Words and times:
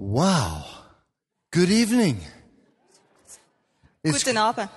Wow. 0.00 0.64
Good 1.50 1.68
evening. 1.68 2.20
It's, 4.02 4.24
Guten 4.24 4.38
Abend. 4.38 4.70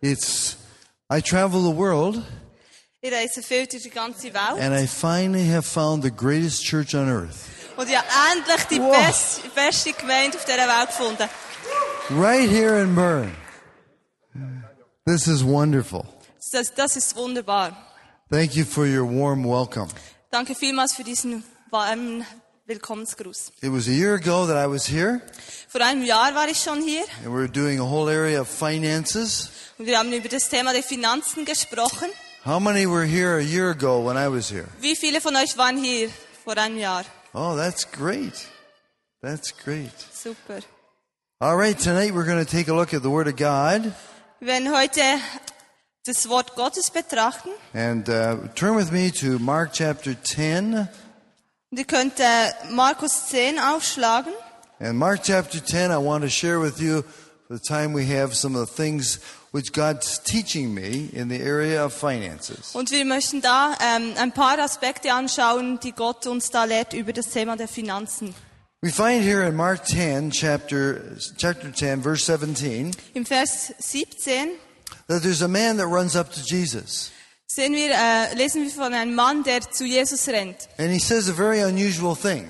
it's, 0.00 0.56
I 1.10 1.20
travel 1.20 1.62
the 1.62 1.70
world 1.74 2.22
Ich 3.02 3.12
reise 3.12 3.42
viel 3.42 3.66
durch 3.66 3.82
die 3.82 3.90
ganze 3.90 4.32
Welt. 4.32 4.60
and 4.60 4.72
I 4.72 4.86
finally 4.86 5.44
have 5.48 5.66
found 5.66 6.04
the 6.04 6.12
greatest 6.12 6.62
church 6.64 6.94
on 6.94 7.08
earth. 7.08 7.44
Und 7.76 7.88
habe 7.88 8.06
endlich 8.32 8.64
die 8.70 8.78
Wow. 8.80 8.92
best, 8.96 9.52
beste 9.56 9.92
Gemeinde 9.94 10.38
auf 10.38 10.44
dieser 10.44 10.68
Welt 10.68 10.88
gefunden. 10.88 11.28
Right 12.10 12.48
here 12.48 12.80
in 12.80 12.94
Bern. 12.94 13.34
This 15.04 15.26
is 15.26 15.42
wonderful. 15.44 16.06
Das, 16.52 16.72
das 16.72 16.96
ist 16.96 17.16
wunderbar. 17.16 17.76
Thank 18.30 18.54
you 18.54 18.64
for 18.64 18.84
your 18.86 19.04
warm 19.04 19.42
welcome. 19.44 19.88
Danke 20.30 20.54
vielmals 20.54 20.94
für 20.94 21.02
diesen 21.02 21.42
warmen 21.70 22.24
Willkommensgruß. 22.68 23.52
It 23.62 23.72
was 23.72 23.88
a 23.88 23.92
year 23.92 24.14
ago 24.14 24.46
that 24.46 24.56
I 24.56 24.70
was 24.70 24.86
here 24.86 25.20
Vor 25.68 25.80
einem 25.80 26.02
Jahr 26.04 26.34
war 26.34 26.48
ich 26.48 26.58
schon 26.58 26.82
hier 26.82 27.02
and 27.24 27.32
we 27.34 27.38
were 27.40 27.48
doing 27.48 27.80
a 27.80 27.84
whole 27.84 28.08
area 28.12 28.40
of 28.40 28.48
finances. 28.48 29.48
und 29.78 29.86
wir 29.86 29.98
haben 29.98 30.12
über 30.12 30.28
das 30.28 30.48
Thema 30.48 30.72
der 30.72 30.82
Finanzen 30.82 31.44
gesprochen. 31.44 32.08
How 32.44 32.60
many 32.60 32.86
were 32.86 33.04
here 33.06 33.38
a 33.38 33.42
year 33.42 33.70
ago 33.70 34.00
when 34.06 34.16
I 34.16 34.28
was 34.28 34.50
here? 34.50 34.66
Wie 34.80 34.94
viele 34.96 35.20
von 35.20 35.34
euch 35.36 35.56
waren 35.56 35.82
hier 35.82 36.10
vor 36.44 36.56
einem 36.56 36.78
Jahr? 36.78 37.04
Oh, 37.34 37.56
that's 37.56 37.84
great. 37.90 38.34
That's 39.22 39.50
great. 39.52 39.92
Super. 40.12 40.60
All 41.40 41.56
right, 41.56 41.76
tonight 41.78 42.12
we're 42.14 42.24
going 42.26 42.44
to 42.44 42.50
take 42.50 42.68
a 42.68 42.74
look 42.74 42.92
at 42.94 43.02
the 43.02 43.10
Word 43.10 43.28
of 43.28 43.36
God. 43.36 43.92
Werden 44.40 44.72
heute 44.74 45.00
das 46.04 46.28
Wort 46.28 46.54
Gottes 46.54 46.90
betrachten. 46.90 47.50
And 47.74 48.08
uh, 48.08 48.48
turn 48.54 48.76
with 48.76 48.92
me 48.92 49.10
to 49.20 49.38
Mark 49.38 49.72
chapter 49.72 50.14
10. 50.14 50.88
Ihr 51.70 51.84
könnt 51.84 52.18
äh, 52.18 52.50
Markus 52.70 53.26
10 53.26 53.58
aufschlagen. 53.58 54.32
And 54.80 54.98
Mark 54.98 55.22
chapter 55.22 55.62
10, 55.62 55.90
I 55.90 55.98
want 55.98 56.24
to 56.24 56.30
share 56.30 56.58
with 56.60 56.80
you, 56.80 57.02
for 57.46 57.58
the 57.58 57.62
time 57.62 57.92
we 57.92 58.06
have, 58.06 58.34
some 58.34 58.56
of 58.56 58.66
the 58.66 58.74
things 58.74 59.20
which 59.52 59.74
God's 59.74 60.18
teaching 60.18 60.72
me 60.72 61.10
in 61.12 61.28
the 61.28 61.42
area 61.42 61.84
of 61.84 61.92
finances. 61.92 62.74
Und 62.74 62.90
wir 62.90 63.04
möchten 63.04 63.42
da 63.42 63.76
ähm, 63.82 64.14
ein 64.16 64.32
paar 64.32 64.58
Aspekte 64.58 65.12
anschauen, 65.12 65.78
die 65.80 65.92
Gott 65.92 66.26
uns 66.26 66.50
da 66.50 66.64
lehrt 66.64 66.94
über 66.94 67.12
das 67.12 67.26
Thema 67.26 67.54
der 67.56 67.68
Finanzen. 67.68 68.34
We 68.80 68.90
find 68.90 69.22
here 69.22 69.46
in 69.46 69.54
Mark 69.54 69.84
10, 69.86 70.30
chapter, 70.30 71.18
chapter 71.36 71.70
10, 71.70 72.02
verse 72.02 72.24
17, 72.24 72.92
Im 73.12 73.26
Vers 73.26 73.74
17 73.78 74.52
that 75.08 75.22
there's 75.22 75.42
a 75.42 75.48
man 75.48 75.76
that 75.76 75.88
runs 75.88 76.16
up 76.16 76.32
to 76.32 76.42
Jesus. 76.42 77.10
Sehen 77.50 77.74
wir, 77.74 77.90
äh, 77.90 78.34
lesen 78.34 78.62
wir 78.62 78.70
von 78.70 78.92
einem 78.92 79.14
Mann, 79.14 79.42
der 79.42 79.60
zu 79.70 79.84
Jesus 79.84 80.28
rennt. 80.28 80.68
And 80.78 80.90
he 80.90 80.98
says 80.98 81.28
a 81.28 81.32
very 81.32 81.62
unusual 81.62 82.14
thing. 82.14 82.46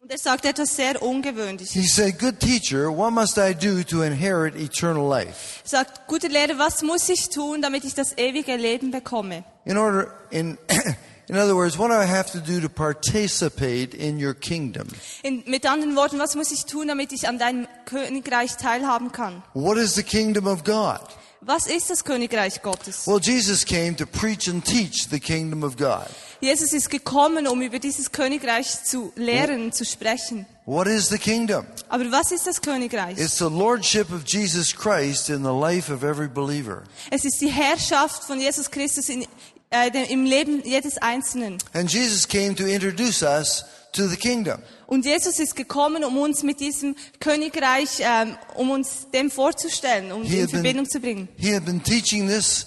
Und 0.00 0.10
er 0.10 0.18
sagt 0.18 0.44
etwas 0.44 0.76
sehr 0.76 1.02
Ungewöhnliches. 1.02 1.72
He 1.72 1.86
said, 1.86 2.18
Good 2.18 2.40
teacher, 2.40 2.90
what 2.90 3.12
must 3.12 3.38
I 3.38 3.54
do 3.54 3.82
to 3.82 4.02
inherit 4.02 4.54
eternal 4.56 5.08
life? 5.08 5.60
Er 5.64 5.68
sagt, 5.68 6.06
gute 6.06 6.28
Lehrer, 6.28 6.58
was 6.58 6.82
muss 6.82 7.08
ich 7.08 7.28
tun, 7.28 7.60
damit 7.60 7.84
ich 7.84 7.94
das 7.94 8.16
ewige 8.16 8.56
Leben 8.56 8.92
bekomme? 8.92 9.44
In 9.64 9.76
order, 9.76 10.14
in, 10.30 10.58
in 11.28 11.36
other 11.36 11.54
words, 11.54 11.76
what 11.76 11.90
do 11.90 11.94
I 11.94 12.06
have 12.06 12.30
to 12.32 12.40
do 12.40 12.60
to 12.60 12.68
participate 12.68 13.94
in 13.94 14.24
your 14.24 14.34
kingdom? 14.34 14.86
In, 15.22 15.42
mit 15.46 15.66
anderen 15.66 15.96
Worten, 15.96 16.18
was 16.18 16.36
muss 16.36 16.50
ich 16.52 16.66
tun, 16.66 16.88
damit 16.88 17.12
ich 17.12 17.28
an 17.28 17.38
deinem 17.38 17.66
Königreich 17.84 18.56
teilhaben 18.56 19.12
kann? 19.12 19.42
What 19.54 19.76
is 19.76 19.96
the 19.96 20.04
kingdom 20.04 20.46
of 20.46 20.64
God? 20.64 21.00
Was 21.42 21.66
ist 21.66 21.88
das 21.88 22.04
Königreich 22.04 22.60
Gottes? 22.60 23.06
Well, 23.06 23.18
Jesus 23.18 23.64
came 23.64 23.96
to 23.96 24.04
preach 24.04 24.46
and 24.48 24.62
teach 24.62 25.08
the 25.10 25.18
kingdom 25.18 25.62
of 25.62 25.76
God. 25.76 26.06
Jesus 26.42 26.72
ist 26.72 26.90
gekommen, 26.90 27.46
um 27.46 27.62
über 27.62 27.78
dieses 27.78 28.12
Königreich 28.12 28.84
zu 28.84 29.12
lehren, 29.16 29.72
zu 29.72 29.84
sprechen. 29.84 30.46
What 30.66 30.86
is 30.86 31.08
the 31.08 31.18
kingdom? 31.18 31.66
Aber 31.88 32.04
was 32.12 32.30
ist 32.30 32.46
das 32.46 32.60
Königreich? 32.60 33.18
It's 33.18 33.38
the 33.38 33.48
lordship 33.48 34.12
of 34.12 34.24
Jesus 34.26 34.74
Christ 34.74 35.30
in 35.30 35.42
the 35.42 35.50
life 35.50 35.92
of 35.92 36.02
every 36.02 36.28
believer. 36.28 36.82
Es 37.10 37.24
ist 37.24 37.40
die 37.40 37.50
Herrschaft 37.50 38.24
von 38.24 38.38
Jesus 38.38 38.70
Christus 38.70 39.08
in, 39.08 39.26
äh, 39.70 39.90
im 40.12 40.24
Leben 40.24 40.62
jedes 40.64 40.98
Einzelnen. 40.98 41.58
And 41.72 41.90
Jesus 41.90 42.28
came 42.28 42.54
to 42.54 42.64
introduce 42.64 43.22
us 43.22 43.64
to 43.92 44.06
the 44.08 44.16
kingdom. 44.16 44.60
Und 44.86 45.04
Jesus 45.04 45.38
ist 45.38 45.54
gekommen, 45.56 46.04
um 46.04 46.16
uns 46.18 46.42
mit 46.42 46.60
diesem 46.60 46.96
Königreich, 47.20 48.00
ähm, 48.00 48.36
um 48.54 48.70
uns 48.70 49.08
dem 49.12 49.30
vorzustellen, 49.30 50.12
um 50.12 50.22
He 50.22 50.36
in 50.36 50.42
had 50.42 50.50
been- 50.50 50.60
Verbindung 50.62 50.88
zu 50.88 51.00
bringen. 51.00 51.28
He 51.36 51.54
had 51.54 51.64
been 51.64 51.82
teaching 51.82 52.28
this 52.28 52.66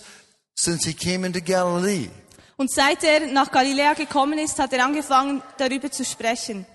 since 0.56 0.88
he 0.88 0.94
came 0.94 1.26
into 1.26 1.42
Galilee. 1.42 2.10
Und 2.56 2.72
seit 2.72 3.04
er 3.04 3.28
nach 3.32 3.52
Galiläa 3.52 3.94
gekommen 3.94 4.38
ist, 4.40 4.58
hat 4.60 4.72
er 4.74 4.86
angefangen, 4.86 5.42
darüber 5.58 5.92
zu 5.92 6.06
sprechen. 6.06 6.66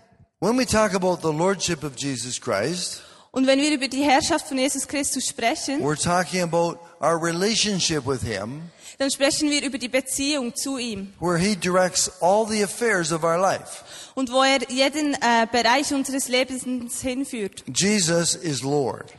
When 0.40 0.56
we 0.58 0.66
talk 0.66 0.94
about 0.94 1.18
the 1.22 1.34
lordship 1.36 1.82
of 1.84 1.92
Jesus 1.96 2.40
Christ, 2.40 3.00
Und 3.38 3.46
wenn 3.46 3.60
wir 3.60 3.70
über 3.72 3.86
die 3.86 4.02
Herrschaft 4.02 4.48
von 4.48 4.58
Jesus 4.58 4.88
Christus 4.88 5.28
sprechen, 5.28 5.80
we're 5.80 5.94
talking 5.96 6.42
about 6.42 6.76
our 7.00 7.16
relationship 7.22 8.04
with 8.04 8.20
him, 8.20 8.62
dann 8.98 9.12
sprechen 9.12 9.48
wir 9.48 9.62
über 9.62 9.78
die 9.78 9.86
Beziehung 9.86 10.56
zu 10.56 10.76
ihm. 10.76 11.12
where 11.20 11.38
he 11.38 11.54
directs 11.54 12.10
all 12.20 12.44
the 12.44 12.64
affairs 12.64 13.12
of 13.12 13.22
our 13.22 13.38
life. 13.38 13.84
Und 14.16 14.32
wo 14.32 14.42
er 14.42 14.68
jeden 14.68 15.14
äh, 15.14 15.46
Bereich 15.52 15.94
unseres 15.94 16.26
Lebens 16.26 17.00
hinführt. 17.00 17.62
Jesus 17.72 18.34
is 18.34 18.62
Lord. 18.64 19.14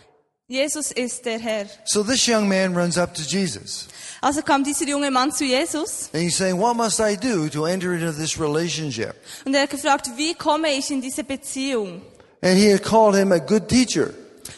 Jesus 0.50 0.92
ist 0.92 1.24
der 1.26 1.40
Herr. 1.40 1.68
So 1.86 2.04
this 2.04 2.28
young 2.28 2.50
man 2.50 2.76
runs 2.76 2.98
up 2.98 3.14
to 3.14 3.22
Jesus. 3.22 3.88
Also 4.20 4.42
kam 4.42 4.66
dieser 4.66 4.86
junge 4.86 5.12
Mann 5.12 5.32
zu 5.32 5.46
Jesus 5.46 6.10
And 6.12 6.24
he's 6.24 6.36
saying, 6.36 6.60
What 6.60 6.76
must 6.76 7.00
I 7.00 7.16
do 7.16 7.48
to 7.48 7.64
enter 7.66 7.94
into 7.94 8.12
this 8.12 8.38
relationship? 8.38 9.16
und 9.46 9.54
er 9.56 9.62
hat 9.62 9.70
gefragt, 9.70 10.10
wie 10.18 10.34
komme 10.34 10.68
ich 10.74 10.92
in 10.92 11.00
diese 11.02 11.24
Beziehung? 11.24 12.02
And 12.42 12.58
he 12.58 12.72
had 12.72 12.84
called 12.84 13.16
him 13.16 13.32
a 13.32 13.40
good 13.40 13.68
teacher. 13.68 14.14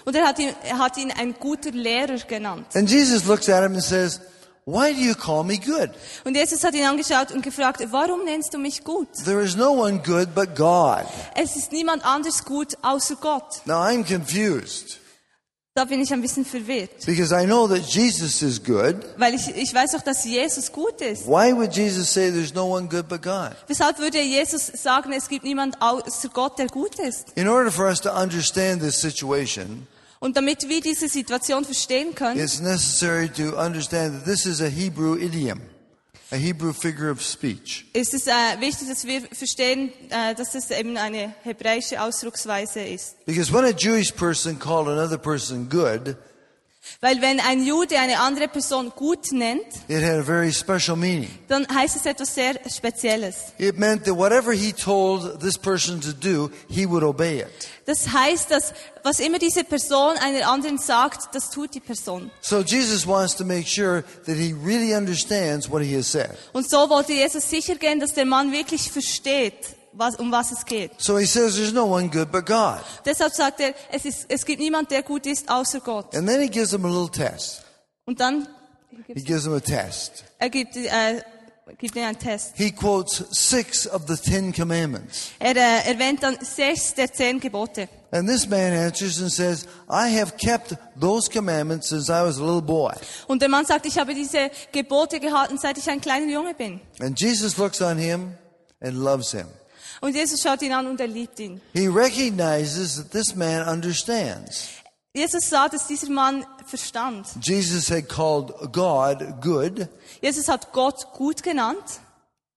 Und 0.06 0.16
er 0.16 0.26
hat 0.26 0.40
ihn, 0.40 0.54
er 0.64 0.78
hat 0.78 0.98
ihn 0.98 1.12
ein 1.12 1.36
guter 1.40 1.72
Lehrer 1.72 2.18
genannt. 2.28 2.68
And 2.76 2.90
Jesus 2.90 3.26
looks 3.26 3.50
at 3.50 3.64
him 3.64 3.74
and 3.74 3.84
says, 3.84 4.20
Why 4.66 4.94
do 4.94 5.00
you 5.00 5.16
call 5.16 5.44
me 5.44 5.58
good? 5.58 5.90
Und 6.24 6.36
Jesus 6.36 6.64
hat 6.64 6.76
ihn 6.76 6.86
angeschaut 6.86 7.32
und 7.32 7.42
gefragt, 7.42 7.82
warum 7.92 8.24
nennst 8.26 8.54
du 8.54 8.60
mich 8.60 8.84
gut? 8.84 9.08
There 9.26 9.42
is 9.42 9.56
no 9.56 9.72
one 9.72 10.00
good 10.00 10.36
but 10.36 10.56
God. 10.56 11.06
Es 11.36 11.56
ist 11.56 11.72
niemand 11.72 12.06
anders 12.06 12.46
gut 12.46 12.78
außer 12.84 13.16
Gott. 13.16 13.66
Now 13.66 13.82
I'm 13.82 14.06
confused 14.06 15.01
Da 15.74 15.86
bin 15.86 16.02
ich 16.02 16.12
ein 16.12 16.22
bisschen 16.22 16.44
verwirrt. 16.44 17.06
because 17.06 17.32
I 17.32 17.46
know 17.46 17.66
that 17.66 17.86
Jesus 17.88 18.42
is 18.42 18.62
good. 18.62 18.98
Weil 19.18 19.34
ich, 19.36 19.48
ich 19.56 19.74
weiß 19.74 19.96
auch, 19.96 20.02
dass 20.02 20.26
Jesus 20.26 20.70
gut 20.70 21.00
ist. 21.00 21.26
Why 21.26 21.54
would 21.56 21.74
Jesus 21.74 22.12
say 22.12 22.30
there's 22.30 22.54
no 22.54 22.66
one 22.66 22.90
good 22.90 23.08
but 23.08 23.22
God? 23.22 23.56
Weshalb 23.68 23.98
würde 23.98 24.22
Jesus 24.22 24.68
sagen, 24.68 25.14
es 25.14 25.30
gibt 25.30 25.46
niemand 25.46 25.82
außer 25.82 26.28
Gott, 26.34 26.60
der 26.60 26.68
gut 26.68 27.00
ist? 27.00 27.30
In 27.36 27.48
order 27.48 27.72
for 27.72 27.86
us 27.86 28.02
to 28.02 28.10
understand 28.12 28.82
this 28.82 29.00
situation, 29.00 29.88
Und 30.20 30.36
damit 30.36 30.68
wir 30.68 30.82
diese 30.82 31.08
Situation 31.08 31.64
verstehen 31.64 32.14
können, 32.16 32.38
it's 32.38 32.60
necessary 32.60 33.30
to 33.30 33.58
understand 33.58 34.14
that 34.14 34.26
this 34.26 34.46
is 34.46 34.60
a 34.62 34.68
Hebrew 34.68 35.16
idiom, 35.16 35.62
a 36.32 36.38
Hebrew 36.38 36.74
figure 36.74 37.12
of 37.12 37.22
speech. 37.22 37.86
ist 37.94 38.14
es 38.14 38.28
äh, 38.28 38.32
wichtig, 38.60 38.88
dass 38.88 39.06
wir 39.06 39.22
verstehen, 39.32 39.92
äh, 40.10 40.34
dass 40.34 40.56
es 40.56 40.72
eben 40.72 40.98
eine 40.98 41.34
hebräische 41.44 42.02
Ausdrucksweise 42.02 42.82
ist. 42.82 43.24
Because 43.26 43.52
when 43.52 43.66
a 43.66 43.74
Jewish 43.78 44.12
person 44.12 44.58
called 44.58 44.88
another 44.88 45.18
person 45.18 45.68
good, 45.70 46.16
Weil 47.00 47.22
wenn 47.22 47.40
ein 47.40 47.66
Jude 47.66 47.98
eine 48.00 48.20
andere 48.20 48.48
Person 48.48 48.92
gut 48.96 49.32
nennt, 49.32 49.66
it 49.88 50.04
had 50.04 50.20
a 50.20 50.24
very 50.24 50.52
special 50.52 50.96
meaning. 50.96 51.30
dann 51.48 51.68
heißt 51.68 51.96
es 51.96 52.06
etwas 52.06 52.34
sehr 52.34 52.56
Spezielles. 52.70 53.54
It 53.58 53.78
meant 53.78 54.06
that 54.06 54.16
whatever 54.16 54.52
he 54.52 54.74
told 54.74 55.40
this 55.40 55.58
person 55.58 56.02
to 56.02 56.12
do, 56.12 56.50
he 56.70 56.88
would 56.88 57.04
obey 57.04 57.42
it. 57.42 57.48
Das 57.86 58.12
heißt, 58.12 58.52
dass 58.52 58.74
was 59.04 59.20
immer 59.20 59.40
diese 59.40 59.64
Person 59.64 60.18
einer 60.18 60.48
anderen 60.48 60.78
sagt, 60.78 61.34
das 61.36 61.50
tut 61.50 61.74
die 61.74 61.80
Person. 61.80 62.32
So 62.42 62.62
Jesus 62.62 63.06
wants 63.08 63.36
to 63.36 63.44
make 63.44 63.68
sure 63.68 64.04
that 64.26 64.36
he 64.36 64.54
really 64.54 64.96
understands 64.96 65.70
what 65.70 65.82
he 65.82 65.96
has 65.96 66.12
said. 66.12 66.32
Und 66.54 66.70
so 66.70 66.90
wollte 66.90 67.14
Jesus 67.14 67.50
sicher 67.50 67.76
gehen, 67.76 68.00
dass 68.00 68.14
der 68.14 68.26
Mann 68.26 68.52
wirklich 68.52 68.92
versteht, 68.92 69.76
was, 69.94 70.16
um 70.16 70.32
was 70.32 70.52
es 70.52 70.66
geht. 70.66 70.92
So 70.98 71.18
he 71.18 71.26
says 71.26 71.56
there's 71.56 71.74
no 71.74 71.86
one 71.86 72.10
good 72.10 72.32
but 72.32 72.46
God. 72.46 72.82
Deshalb 73.06 73.34
sagt 73.34 73.60
er, 73.60 73.74
es, 73.92 74.06
ist, 74.06 74.26
es 74.30 74.46
gibt 74.46 74.60
niemand, 74.60 74.92
der 74.92 75.04
gut 75.04 75.26
ist, 75.26 75.50
außer 75.50 75.80
Gott. 75.82 76.16
And 76.16 76.28
then 76.28 76.42
he 76.42 76.50
gives 76.50 76.72
him 76.72 76.86
a 76.86 76.90
little 76.90 77.10
test. 77.10 77.64
Und 78.06 78.20
dann 78.20 78.48
He 79.08 79.22
gives 79.22 79.46
him 79.46 79.54
a 79.54 79.60
test. 79.60 80.24
er 80.38 80.50
gibt, 80.50 80.76
äh, 80.76 81.22
gibt 81.78 81.96
ihm 81.96 82.04
einen 82.04 82.20
Test. 82.20 82.54
He 82.56 82.72
quotes 82.72 83.24
six 83.32 83.88
of 83.88 84.04
the 84.08 84.16
Ten 84.16 84.54
Commandments. 84.54 85.32
Er 85.40 85.56
äh, 85.56 85.90
erwähnt 85.90 86.22
dann 86.24 86.38
sechs 86.42 86.94
der 86.94 87.12
zehn 87.12 87.40
Gebote. 87.40 87.88
And 88.12 88.28
this 88.28 88.48
man 88.48 88.74
answers 88.74 89.22
and 89.22 89.32
says, 89.32 89.66
I 89.90 90.10
have 90.20 90.34
kept 90.38 90.76
those 91.00 91.30
commandments 91.30 91.90
since 91.90 92.10
I 92.10 92.24
was 92.24 92.38
a 92.38 92.42
little 92.44 92.62
boy. 92.62 92.94
Und 93.28 93.42
der 93.42 93.50
Mann 93.50 93.66
sagt, 93.66 93.86
ich 93.86 93.98
habe 93.98 94.14
diese 94.14 94.52
Gebote 94.72 95.20
gehalten, 95.20 95.58
seit 95.58 95.78
ich 95.78 95.90
ein 95.90 96.02
kleiner 96.02 96.28
Junge 96.32 96.54
bin. 96.54 96.82
And 97.00 97.20
Jesus 97.20 97.58
looks 97.58 97.82
on 97.82 97.98
him 97.98 98.34
and 98.82 98.94
loves 98.98 99.32
him. 99.32 99.48
Und 100.02 100.16
Jesus 100.16 100.42
schaut 100.42 100.62
ihn 100.64 100.74
an 100.74 100.88
und 100.88 101.00
er 101.00 101.08
liebt 101.08 101.40
ihn. 101.40 101.62
He 101.74 101.88
recognizes 101.88 102.98
that 102.98 103.12
this 103.12 103.36
man 103.36 103.68
understands. 103.68 104.70
Jesus 105.14 105.50
sah, 105.50 105.70
dass 105.70 105.88
dieser 105.88 106.10
Mann 106.10 106.46
verstand. 106.66 107.28
Jesus 107.42 107.90
had 107.90 108.08
called 108.08 108.72
God 108.72 109.42
good. 109.42 109.88
Jesus 110.22 110.48
hat 110.48 110.72
Gott 110.72 111.06
gut 111.14 111.44
genannt. 111.44 112.00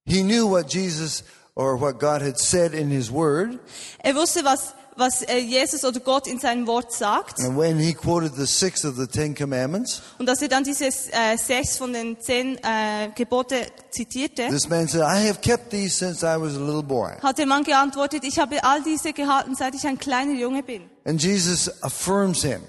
He 0.05 0.23
knew 0.23 0.47
what 0.47 0.73
Jesus 0.73 1.23
or 1.53 1.79
what 1.79 1.99
God 1.99 2.21
had 2.21 2.39
said 2.39 2.73
in 2.73 2.89
His 2.89 3.11
Word. 3.11 3.59
Er 3.99 4.15
wusste, 4.15 4.43
was, 4.43 4.73
was 4.97 5.21
äh, 5.23 5.37
Jesus 5.37 5.83
oder 5.83 5.99
Gott 5.99 6.27
in 6.27 6.39
seinem 6.39 6.67
Wort 6.67 6.91
sagt. 6.91 7.39
And 7.39 7.57
when 7.57 7.77
he 7.79 7.93
quoted 7.93 8.35
the 8.35 8.45
sixth 8.45 8.85
of 8.85 8.95
the 8.95 9.07
Ten 9.07 9.35
Commandments, 9.35 10.01
Und 10.19 10.25
dass 10.27 10.41
er 10.41 10.47
dann 10.47 10.63
diese 10.63 10.85
äh, 10.85 11.37
sechs 11.37 11.77
von 11.77 11.93
den 11.93 12.19
zehn 12.19 12.57
äh, 12.63 13.09
Gebote 13.15 13.67
zitierte, 13.91 14.47
this 14.49 14.69
man 14.69 14.87
said, 14.87 15.01
I 15.01 15.27
have 15.27 15.39
kept 15.41 15.69
these 15.71 15.95
since 15.95 16.23
I 16.25 16.39
was 16.39 16.55
a 16.55 16.59
little 16.59 16.83
boy. 16.83 17.11
hat 17.21 17.37
der 17.37 17.45
Mann 17.45 17.63
geantwortet, 17.63 18.23
ich 18.23 18.39
habe 18.39 18.63
all 18.63 18.81
diese 18.83 19.13
gehalten, 19.13 19.55
seit 19.55 19.75
ich 19.75 19.85
ein 19.85 19.97
kleiner 19.97 20.33
Junge 20.33 20.63
bin. 20.63 20.83
And 21.05 21.21
Jesus 21.21 21.69
affirms 21.83 22.41
him. 22.41 22.61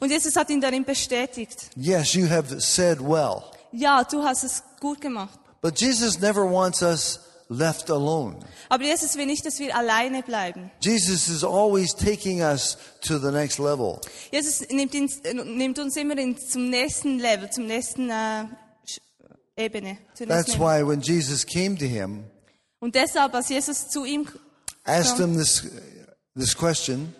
Und 0.00 0.10
Jesus 0.10 0.36
hat 0.36 0.48
ihn 0.50 0.60
darin 0.60 0.84
bestätigt. 0.84 1.70
Yes, 1.76 2.14
you 2.14 2.28
have 2.28 2.60
said 2.60 3.00
well. 3.00 3.42
Ja, 3.72 4.04
du 4.04 4.22
hast 4.22 4.44
es 4.44 4.62
gut 4.80 5.00
gemacht. 5.00 5.38
But 5.60 5.80
Jesus 5.80 6.20
never 6.20 6.42
wants 6.44 6.82
us 6.82 7.20
left 7.48 7.90
alone. 7.90 8.38
Aber 8.68 8.84
Jesus 8.84 9.16
will 9.16 9.26
nicht, 9.26 9.44
dass 9.44 9.58
wir 9.58 9.76
alleine 9.76 10.22
bleiben. 10.22 10.70
Jesus 10.80 11.28
is 11.28 11.44
always 11.44 11.94
taking 11.94 12.40
us 12.42 12.78
to 13.02 13.18
the 13.18 13.30
next 13.30 13.58
level. 13.58 14.00
Jesus 14.30 14.66
nimmt, 14.70 14.94
äh, 14.94 15.34
nimmt 15.34 15.78
uns 15.78 15.96
immer 15.96 16.16
in, 16.18 16.38
zum 16.38 16.70
nächsten 16.70 17.18
Level, 17.18 17.50
zum 17.50 17.66
nächsten 17.66 18.08
äh, 18.10 18.44
Ebene. 19.56 19.98
zur 20.14 20.26
nächsten 20.26 20.28
That's 20.28 20.54
Ebene. 20.54 20.64
why 20.64 20.86
when 20.88 21.00
Jesus 21.00 21.44
came 21.46 21.76
to 21.76 21.84
him, 21.84 22.24
Und 22.80 22.94
deshalb, 22.94 23.34
als 23.34 23.48
Jesus 23.48 23.88
zu 23.88 24.04
ihm 24.04 24.26
asked 24.84 25.18
Ja. 25.18 25.26
him 25.26 25.36
this, 25.38 25.62
this 26.34 26.56
question, 26.56 27.14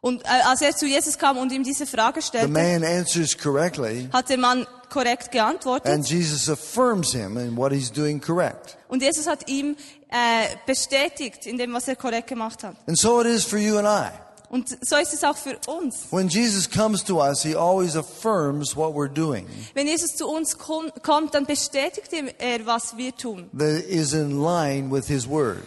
und 0.00 0.22
äh, 0.24 0.28
als 0.44 0.60
er 0.62 0.76
zu 0.76 0.86
Jesus 0.86 1.18
kam 1.18 1.38
und 1.38 1.50
ihm 1.50 1.64
diese 1.64 1.84
Frage 1.86 2.20
the 2.20 2.26
stellte, 2.28 2.48
man 2.48 2.84
answers 2.84 3.36
correctly, 3.36 4.08
hat 4.12 4.28
der 4.28 4.38
Mann 4.38 4.64
korrekt 4.90 5.30
geantwortet. 5.30 5.92
and 5.92 6.08
Jesus 6.08 6.48
affirms 6.48 7.12
him 7.12 7.36
in 7.36 7.56
what 7.56 7.72
he's 7.72 7.90
doing 7.90 8.20
correct. 8.20 8.76
Und 8.88 9.02
Jesus 9.02 9.26
hat 9.26 9.48
ihm 9.48 9.76
äh, 10.10 10.46
bestätigt 10.66 11.46
in 11.46 11.58
dem, 11.58 11.72
was 11.72 11.88
er 11.88 11.96
korrekt 11.96 12.28
gemacht 12.28 12.62
hat. 12.62 12.76
And 12.86 12.98
so 12.98 13.20
it 13.20 13.26
is 13.26 13.44
for 13.44 13.58
you 13.58 13.76
and 13.78 13.86
I. 13.86 14.10
Und 14.50 14.78
so 14.80 14.96
ist 14.96 15.12
es 15.12 15.24
auch 15.24 15.36
für 15.36 15.58
uns. 15.66 16.06
When 16.10 16.28
Jesus 16.28 16.70
comes 16.70 17.04
to 17.04 17.20
us, 17.22 17.42
he 17.42 17.54
always 17.54 17.94
affirms 17.96 18.74
what 18.74 18.94
we're 18.94 19.12
doing 19.12 19.46
Wenn 19.74 19.86
Jesus 19.86 20.16
zu 20.16 20.26
uns 20.26 20.56
kom 20.56 20.90
kommt, 21.02 21.34
dann 21.34 21.44
bestätigt 21.44 22.08
er, 22.38 22.64
was 22.64 22.96
wir 22.96 23.14
tun. 23.14 23.50
that 23.58 23.84
is 23.86 24.14
in 24.14 24.42
line 24.42 24.90
with 24.90 25.06
his 25.06 25.28
word. 25.28 25.62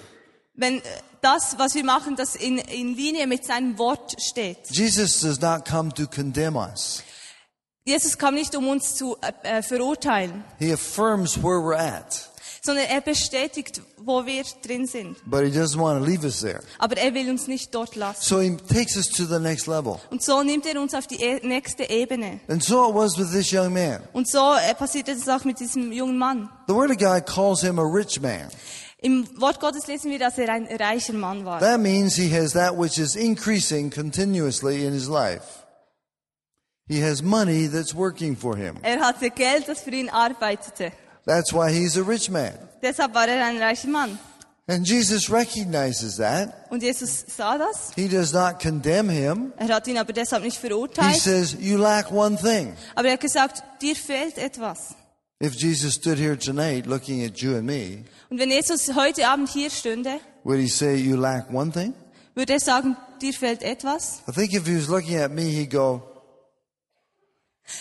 Wenn 0.56 0.77
äh, 0.79 0.81
das, 1.21 1.59
was 1.59 1.75
wir 1.75 1.83
machen, 1.83 2.15
das 2.15 2.35
in, 2.35 2.57
in 2.57 2.95
Linie 2.95 3.27
mit 3.27 3.45
seinem 3.45 3.77
Wort 3.77 4.19
steht. 4.19 4.57
Jesus 4.71 5.19
does 5.21 5.39
not 5.39 5.63
come 5.63 5.94
to 5.94 6.07
condemn 6.07 6.56
us. 6.56 7.03
Jesus 7.83 8.17
kam 8.17 8.35
nicht, 8.35 8.55
um 8.55 8.67
uns 8.67 8.95
zu 8.95 9.17
äh, 9.43 9.57
äh, 9.57 9.61
verurteilen, 9.63 10.43
He 10.59 10.71
affirms 10.71 11.37
where 11.41 11.59
we're 11.59 11.75
at, 11.75 12.29
sondern 12.63 12.85
er 12.85 13.01
bestätigt, 13.01 13.81
wo 13.97 14.23
wir 14.25 14.43
drin 14.63 14.85
sind. 14.85 15.17
but 15.25 15.41
he 15.43 15.49
doesn't 15.49 15.79
want 15.79 15.99
to 15.99 16.05
leave 16.07 16.23
us 16.23 16.41
there. 16.41 16.61
Aber 16.77 16.95
er 16.97 17.11
will 17.15 17.27
uns 17.31 17.47
nicht 17.47 17.73
dort 17.73 17.95
lassen. 17.95 18.21
So 18.21 18.39
he 18.39 18.55
takes 18.55 18.95
us 18.97 19.07
to 19.09 19.25
the 19.25 19.39
next 19.39 19.65
level. 19.65 19.99
Und 20.11 20.23
so 20.23 20.43
nimmt 20.43 20.67
er 20.67 20.79
uns 20.79 20.93
auf 20.93 21.07
die 21.07 21.15
e 21.23 21.39
nächste 21.41 21.89
Ebene. 21.89 22.39
And 22.47 22.63
so 22.63 22.89
it 22.89 22.95
was 22.95 23.17
with 23.17 23.31
this 23.31 23.51
young 23.51 23.73
man. 23.73 24.03
Und 24.13 24.29
so 24.29 24.53
äh, 24.53 24.75
passiert 24.75 25.07
es 25.09 25.27
auch 25.27 25.43
mit 25.43 25.59
diesem 25.59 25.91
jungen 25.91 26.19
Mann. 26.19 26.49
The 26.67 26.75
word 26.75 26.91
of 26.91 26.97
God 26.97 27.25
calls 27.25 27.61
him 27.61 27.79
a 27.79 27.83
rich 27.83 28.21
man. 28.21 28.47
Im 29.03 29.27
Wort 29.41 29.59
Gottes 29.59 29.87
lesen 29.87 30.11
wir, 30.11 30.19
dass 30.19 30.37
er 30.37 30.49
ein 30.49 30.67
reicher 30.67 31.13
Mann 31.13 31.43
war. 31.43 31.59
That 31.59 31.79
means 31.79 32.13
he 32.13 32.29
has 32.31 32.53
that 32.53 32.77
which 32.77 32.99
is 32.99 33.15
increasing 33.15 33.89
continuously 33.89 34.85
in 34.85 34.93
his 34.93 35.07
life. 35.07 35.60
He 36.91 36.99
has 37.01 37.23
money 37.23 37.69
that's 37.69 37.95
working 37.95 38.35
for 38.35 38.57
him. 38.57 38.75
Er 38.81 38.99
hatte 38.99 39.29
Geld, 39.29 39.69
das 39.69 39.79
für 39.79 39.91
ihn 39.91 40.09
arbeitete. 40.09 40.91
That's 41.25 41.53
why 41.53 41.71
he's 41.71 41.97
a 41.97 42.01
rich 42.03 42.29
man. 42.29 42.51
Deshalb 42.81 43.13
war 43.13 43.29
er 43.29 43.45
ein 43.45 43.61
reicher 43.61 43.88
Mann. 43.88 44.19
And 44.67 44.85
Jesus 44.85 45.29
recognizes 45.31 46.17
that. 46.17 46.69
Und 46.69 46.83
Jesus 46.83 47.23
sah 47.27 47.57
das. 47.57 47.93
He 47.95 48.09
does 48.09 48.33
not 48.33 48.59
condemn 48.59 49.07
him. 49.09 49.53
Er 49.57 49.69
hat 49.69 49.88
ihn 49.88 49.97
aber 49.97 50.11
deshalb 50.11 50.43
nicht 50.43 50.57
verurteilt. 50.57 51.13
He 51.13 51.19
says, 51.19 51.55
You 51.59 51.77
lack 51.77 52.11
one 52.11 52.35
thing. 52.35 52.73
Aber 52.95 53.07
er 53.07 53.13
hat 53.13 53.21
gesagt, 53.21 53.63
dir 53.81 53.95
fehlt 53.95 54.38
etwas. 54.38 54.95
If 55.41 55.55
Jesus 55.55 55.93
stood 55.93 56.17
here 56.17 56.38
tonight 56.38 56.85
looking 56.85 57.23
at 57.23 57.38
you 57.39 57.55
and 57.55 57.65
me, 57.65 58.03
Und 58.29 58.38
wenn 58.38 58.49
Jesus 58.51 58.93
heute 58.93 59.29
Abend 59.29 59.47
hier 59.47 59.69
stünde, 59.69 60.19
would 60.43 60.59
he 60.59 60.67
say, 60.67 60.95
You 60.97 61.15
lack 61.15 61.49
one 61.53 61.71
thing? 61.71 61.93
würde 62.35 62.51
er 62.53 62.59
sagen, 62.59 62.97
dir 63.21 63.33
fehlt 63.33 63.63
etwas. 63.63 64.21
I 64.27 64.33
think 64.33 64.53
if 64.53 64.65
he 64.67 64.75
was 64.75 64.89
looking 64.89 65.17
at 65.17 65.31
me, 65.31 65.43
he'd 65.43 65.71
go, 65.71 66.03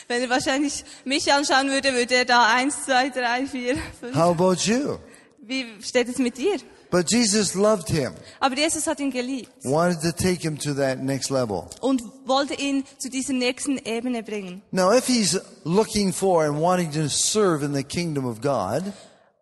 Wenn 0.09 0.23
er 0.23 0.31
wahrscheinlich 0.31 0.85
mich 1.05 1.33
anschauen 1.33 1.69
würde, 1.71 1.93
würde 1.95 2.15
er 2.15 2.25
da 2.25 2.47
eins, 2.55 2.85
zwei, 2.85 3.11
drei, 3.11 3.47
vier, 3.47 3.77
fünf. 4.01 4.15
How 4.17 4.31
about 4.31 4.57
you? 4.65 4.99
Wie 5.43 5.67
steht 5.83 6.09
es 6.09 6.19
mit 6.19 6.37
dir? 6.39 6.59
But 6.91 7.09
Jesus 7.11 7.55
loved 7.55 7.89
him, 7.89 8.13
Aber 8.41 8.57
Jesus 8.57 8.87
hat 8.89 8.99
ihn 8.99 9.13
geliebt 9.13 9.49
wanted 9.63 10.01
to 10.03 10.11
take 10.11 10.43
him 10.43 10.59
to 10.59 10.75
that 10.75 10.99
next 10.99 11.31
level. 11.31 11.67
und 11.81 12.03
wollte 12.25 12.55
ihn 12.55 12.83
zu 12.99 13.09
dieser 13.09 13.33
nächsten 13.33 13.79
Ebene 13.79 14.25
bringen. 14.25 14.61
Now, 14.73 14.93
if 14.93 15.07
he's 15.07 15.39
looking 15.63 16.13
for 16.13 16.43
and 16.45 16.61
wanting 16.61 16.91
to 16.93 17.07
serve 17.09 17.65
in 17.65 17.73
the 17.75 17.85
kingdom 17.85 18.27
of 18.27 18.41
God, 18.41 18.83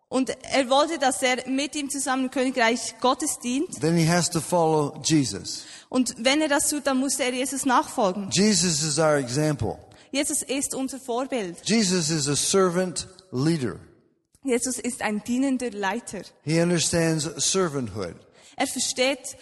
Und 0.09 0.29
er 0.43 0.69
wollte, 0.69 0.97
dass 0.99 1.21
er 1.23 1.47
mit 1.47 1.75
ihm 1.75 1.89
zusammen 1.89 2.25
im 2.25 2.31
Königreich 2.31 2.95
Gottes 3.01 3.39
dient. 3.39 3.79
then 3.81 3.95
he 3.97 4.07
has 4.07 4.29
to 4.29 4.41
follow 4.41 4.99
Jesus. 5.03 5.63
Und 5.89 6.13
wenn 6.19 6.41
er 6.41 6.49
das 6.49 6.69
tut, 6.69 6.85
dann 6.85 6.97
musste 6.97 7.23
er 7.23 7.33
Jesus 7.33 7.65
nachfolgen. 7.65 8.29
Jesus 8.31 8.83
is 8.83 8.99
our 8.99 9.15
example. 9.17 9.77
Jesus 10.11 10.41
ist 10.41 10.73
unser 10.73 10.99
Vorbild. 10.99 11.57
Jesus 11.63 12.09
is 12.09 12.27
a 12.27 12.35
servant 12.35 13.07
leader. 13.31 13.79
Jesus 14.43 14.79
ist 14.79 15.01
ein 15.01 15.23
dienender 15.23 15.71
Leiter. 15.71 16.21
He 16.43 16.61
understands 16.61 17.25
servanthood. 17.37 18.15
Er 18.55 18.67
versteht 18.67 19.37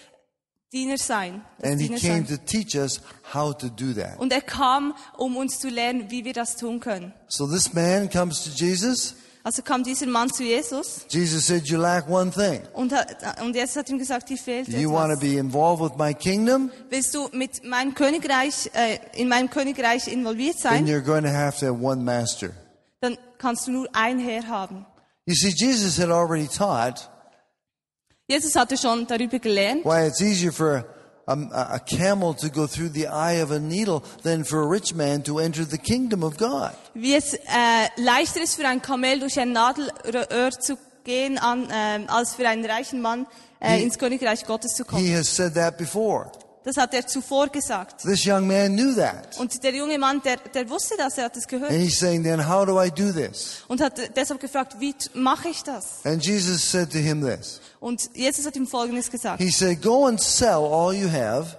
Diener 0.74 0.98
sein. 0.98 1.46
And 1.62 1.80
he 1.80 1.88
Diener 1.88 2.00
came 2.00 2.26
sein. 2.26 2.38
to 2.38 2.46
teach 2.46 2.76
us 2.76 3.00
how 3.34 3.54
to 3.58 3.70
do 3.70 3.94
that. 3.94 4.20
Und 4.20 4.34
er 4.34 4.42
kam, 4.42 4.94
um 5.18 5.38
uns 5.38 5.60
zu 5.60 5.70
lernen, 5.70 6.12
wie 6.12 6.26
wir 6.26 6.34
das 6.34 6.58
tun 6.58 6.80
können. 6.80 7.14
So 7.30 7.48
this 7.48 7.74
man 7.74 8.10
comes 8.10 8.44
to 8.44 8.50
Jesus. 8.50 9.16
Also 9.48 9.62
kam 9.62 9.82
dieser 9.82 10.08
Mann 10.08 10.30
zu 10.30 10.44
Jesus 10.44 11.06
Jesus 11.08 11.48
said, 11.48 11.66
You 11.70 11.78
lack 11.78 12.10
one 12.10 12.32
thing. 12.32 12.64
und, 12.74 12.92
hat, 12.92 13.40
und 13.42 13.56
Jesus 13.56 13.78
hat 13.78 13.90
ihm 13.90 13.98
gesagt, 13.98 14.28
dir 14.30 14.38
fehlt 14.38 14.68
You 14.68 14.92
want 14.92 15.14
to 15.14 15.18
be 15.18 15.38
involved 15.38 15.82
with 15.82 15.98
my 15.98 16.14
kingdom? 16.14 16.70
Willst 16.90 17.16
du 17.16 17.30
mit 17.32 17.64
meinem 17.64 17.94
Königreich, 17.94 18.70
äh, 18.74 19.00
in 19.14 19.30
meinem 19.30 19.50
Königreich 19.50 20.10
involviert 20.10 20.58
Then 20.62 20.86
sein, 20.86 20.86
you're 20.86 21.00
going 21.00 21.24
to 21.24 21.32
have 21.32 21.58
to 21.62 21.68
have 21.68 21.82
one 21.82 22.04
master. 22.04 22.50
dann 23.00 23.18
kannst 23.38 23.68
du 23.68 23.72
nur 23.72 23.88
ein 23.94 24.20
Herr 24.20 24.46
haben. 24.50 24.86
You 25.26 25.34
see, 25.34 25.54
Jesus 25.56 25.98
had 25.98 26.10
already 26.10 26.50
taught 26.50 27.10
Jesus 28.28 28.54
hatte 28.54 28.76
schon 28.76 29.08
darüber 29.08 29.40
gelernt, 29.40 29.86
why 29.86 30.06
it's 30.08 30.20
easier 30.20 30.52
for 30.52 30.84
a, 31.28 31.34
a, 31.34 31.76
a 31.76 31.80
camel 31.80 32.34
to 32.36 32.50
go 32.50 32.68
through 32.68 32.90
the 32.94 33.08
eye 33.08 33.42
of 33.44 33.52
a 33.52 33.60
needle 33.60 34.02
than 34.24 34.44
for 34.46 34.62
a 34.62 34.68
rich 34.68 34.94
man 34.96 35.22
to 35.24 35.40
enter 35.40 35.66
the 35.66 35.78
kingdom 35.78 36.24
of 36.24 36.38
God. 36.38 36.72
wie 36.94 37.14
es 37.16 37.34
äh, 37.34 37.40
leichter 37.98 38.42
ist 38.42 38.56
für 38.56 38.68
ein 38.68 38.82
Kamel 38.82 39.20
durch 39.20 39.38
ein 39.40 39.52
Nadelöhr 39.52 40.52
zu 40.52 40.78
gehen, 41.04 41.38
an, 41.38 41.68
ähm, 41.72 42.06
als 42.08 42.34
für 42.36 42.48
einen 42.48 42.66
reichen 42.66 43.02
Mann 43.02 43.28
äh, 43.60 43.78
He- 43.78 43.84
ins 43.84 43.98
Königreich 43.98 44.46
Gottes 44.46 44.74
zu 44.76 44.84
He 44.98 45.14
has 45.16 45.34
said 45.36 45.54
that 45.56 45.78
before. 45.78 46.32
Das 46.68 46.76
hat 46.76 46.94
er 46.94 47.08
zuvor 47.08 47.48
gesagt. 47.48 48.02
This 48.02 48.26
young 48.26 48.46
man 48.46 48.76
knew 48.76 48.94
that. 48.96 49.40
Und 49.40 49.64
der 49.64 49.74
junge 49.74 49.98
Mann, 49.98 50.22
der, 50.22 50.36
der 50.36 50.70
wusste 50.70 50.96
das, 50.98 51.18
er 51.18 51.24
hat 51.24 51.38
es 51.38 51.48
gehört. 51.48 51.72
And 51.72 51.80
he's 51.80 51.98
saying, 51.98 52.24
then 52.24 52.46
how 52.46 52.66
do 52.66 52.78
I 52.84 52.92
do 52.92 53.14
this? 53.14 53.64
Und 53.70 53.80
hat 53.80 53.94
deshalb 54.18 54.42
gefragt, 54.42 54.76
wie 54.78 54.94
mache 55.14 55.48
ich 55.48 55.64
das? 55.64 56.02
And 56.04 56.22
Jesus 56.22 56.70
said 56.70 56.92
to 56.92 56.98
him 56.98 57.26
this. 57.26 57.62
Und 57.80 58.10
Jesus 58.14 58.46
hat 58.46 58.58
ihm 58.58 58.68
Folgendes 58.68 59.10
gesagt. 59.10 59.42
He 59.42 59.50
said, 59.50 59.82
go 59.82 60.08
and 60.08 60.22
sell 60.22 60.66
all 60.66 60.94
you 60.94 61.10
have, 61.10 61.58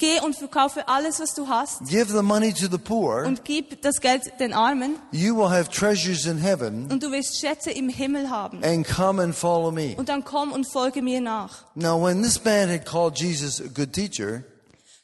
Geh 0.00 0.20
und 0.20 0.36
verkaufe 0.36 0.86
alles, 0.86 1.18
was 1.18 1.34
du 1.34 1.48
hast 1.48 1.84
give 1.88 2.06
the 2.12 2.22
money 2.22 2.52
to 2.52 2.68
the 2.70 2.78
poor, 2.78 3.24
und 3.24 3.44
gib 3.44 3.82
das 3.82 4.00
Geld 4.00 4.22
den 4.38 4.52
Armen 4.52 4.94
you 5.10 5.36
will 5.36 5.50
have 5.50 5.68
treasures 5.70 6.24
in 6.24 6.38
heaven, 6.38 6.86
und 6.90 7.02
du 7.02 7.10
wirst 7.10 7.40
Schätze 7.40 7.72
im 7.72 7.88
Himmel 7.88 8.30
haben. 8.30 8.62
and 8.62 8.86
come 8.86 9.20
and 9.20 9.34
follow 9.34 9.72
me. 9.72 9.94
Und 9.96 10.08
dann 10.08 10.24
komm 10.24 10.52
und 10.52 10.66
folge 10.70 11.02
mir 11.02 11.20
nach. 11.20 11.64
Now, 11.74 12.00
when 12.00 12.22
this 12.22 12.42
man 12.44 12.68
had 12.70 12.86
called 12.86 13.18
Jesus 13.18 13.60
a 13.60 13.64
good 13.66 13.92
teacher, 13.92 14.44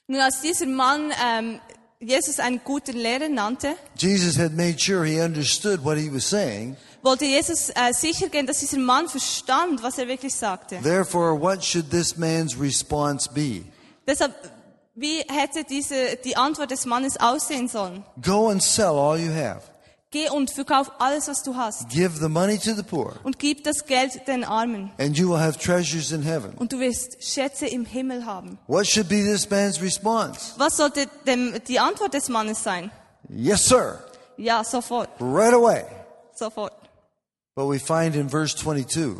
Nun, 0.06 0.20
als 0.20 0.42
dieser 0.42 0.66
Mann 0.66 1.12
ähm, 1.26 1.58
Jesus 1.98 2.38
einen 2.38 2.60
guten 2.62 2.96
Lehrer 2.96 3.28
nannte, 3.28 3.74
Jesus 3.96 4.38
had 4.38 4.52
made 4.52 4.76
sure 4.78 5.04
he 5.04 5.20
understood 5.20 5.82
what 5.84 5.96
he 5.98 6.08
was 6.08 6.28
saying. 6.30 6.76
wollte 7.02 7.24
Jesus 7.24 7.70
äh, 7.70 7.92
sicher 7.92 8.28
gehen, 8.28 8.46
dass 8.46 8.58
dieser 8.58 8.78
Mann 8.78 9.08
verstand, 9.08 9.82
was 9.82 9.98
er 9.98 10.06
wirklich 10.06 10.36
sagte. 10.36 10.78
Therefore, 10.80 11.36
what 11.40 11.64
should 11.64 11.90
this 11.90 12.16
man's 12.16 12.56
response 12.60 13.28
be? 13.28 13.64
Deshalb, 14.06 14.32
wie 14.94 15.18
hätte 15.28 15.64
diese, 15.64 16.16
die 16.24 16.36
Antwort 16.36 16.70
des 16.70 16.86
Mannes 16.86 17.18
aussehen 17.18 17.68
sollen? 17.68 18.04
Go 18.22 18.48
and 18.48 18.62
sell 18.62 18.96
all 18.98 19.18
you 19.18 19.32
have. 19.32 19.62
Geh 20.10 20.28
und 20.30 20.52
verkauf 20.52 20.92
alles, 21.00 21.26
was 21.26 21.42
du 21.42 21.56
hast 21.56 21.88
Give 21.88 22.16
the 22.20 22.28
money 22.28 22.56
to 22.56 22.72
the 22.74 22.84
poor, 22.84 23.14
und 23.24 23.40
gib 23.40 23.64
das 23.64 23.84
Geld 23.84 24.28
den 24.28 24.44
Armen 24.44 24.92
and 24.96 25.18
you 25.18 25.28
will 25.28 25.40
have 25.40 25.58
treasures 25.58 26.12
in 26.12 26.22
heaven. 26.22 26.52
und 26.56 26.72
du 26.72 26.78
wirst 26.78 27.16
Schätze 27.20 27.66
im 27.66 27.84
Himmel 27.84 28.24
haben. 28.24 28.56
What 28.68 28.86
should 28.86 29.08
be 29.08 29.24
this 29.24 29.50
man's 29.50 29.82
response? 29.82 30.52
Was 30.56 30.76
sollte 30.76 31.08
dem, 31.26 31.54
die 31.66 31.80
Antwort 31.80 32.14
des 32.14 32.28
Mannes 32.28 32.62
sein? 32.62 32.92
Yes, 33.28 33.64
sir. 33.66 34.04
Ja, 34.36 34.62
sofort, 34.62 35.08
Right 35.20 35.52
away. 35.52 35.84
sofort. 36.36 36.72
But 37.56 37.68
we 37.68 37.80
find 37.80 38.14
in 38.14 38.28
verse 38.28 38.54
22, 38.56 39.16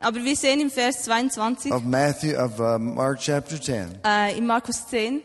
Aber 0.00 0.22
wir 0.22 0.36
sehen 0.36 0.60
im 0.60 0.70
Vers 0.70 1.02
22 1.04 1.72
of 1.72 1.82
Matthew 1.82 2.36
of 2.36 2.58
uh, 2.60 2.78
Mark 2.78 3.18
chapter 3.20 3.60
10. 3.60 3.98
äh, 4.04 4.36
in 4.38 4.46
Markus 4.46 4.86
10, 4.86 5.22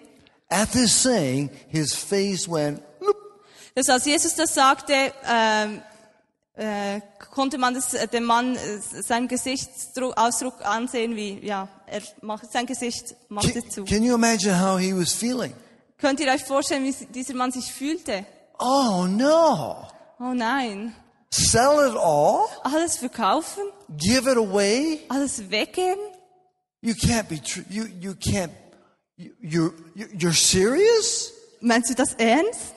At 0.50 0.72
this 0.72 1.01
saying, 1.01 1.50
his 1.70 1.94
face 1.94 2.48
went 2.50 2.82
dass 3.75 3.89
als 3.89 4.06
Jesus 4.06 4.36
das 4.36 4.53
sagte, 4.53 4.94
ähm, 5.27 5.82
äh, 6.56 7.01
konnte 7.32 7.58
man 7.58 7.74
das, 7.74 7.96
äh, 7.96 8.08
dem 8.08 8.24
Mann 8.25 8.56
äh, 8.56 8.80
seinen 9.01 9.27
Gesichtsausdruck 9.27 10.63
ansehen, 10.63 11.15
wie 11.15 11.39
ja, 11.44 11.68
er 11.88 12.01
macht 12.22 12.51
sein 12.51 12.68
Gesicht 12.68 13.15
machte 13.30 13.62
Can, 13.62 13.72
zu. 13.72 13.84
can 13.86 14.03
you 14.03 14.13
imagine 14.13 14.53
how 14.60 14.80
he 14.80 14.94
was 14.94 15.12
feeling? 15.12 15.53
Könnt 15.98 16.20
ihr 16.20 16.32
euch 16.32 16.44
vorstellen, 16.44 16.84
wie 16.84 16.94
dieser 17.08 17.34
Mann 17.34 17.51
sich 17.51 17.72
fühlte? 17.74 18.25
Oh 18.60 19.06
no! 19.08 19.88
Oh 20.20 20.34
nein, 20.36 20.96
Sell 21.32 21.89
it 21.89 21.98
all? 21.98 22.46
alles 22.63 22.98
verkaufen, 22.98 23.63
Give 23.97 24.27
it 24.29 24.37
away? 24.37 24.99
alles 25.09 25.49
weggeben? 25.49 25.99
You 26.81 26.93
can't 26.95 27.29
be 27.29 27.39
true. 27.39 27.63
You 27.69 27.85
you 27.99 28.15
can't. 28.15 28.51
You, 29.15 29.31
you're 29.41 29.73
you're 29.95 30.33
serious? 30.33 31.31
Meinst 31.61 31.89
du 31.89 31.95
das 31.95 32.13
ernst? 32.17 32.73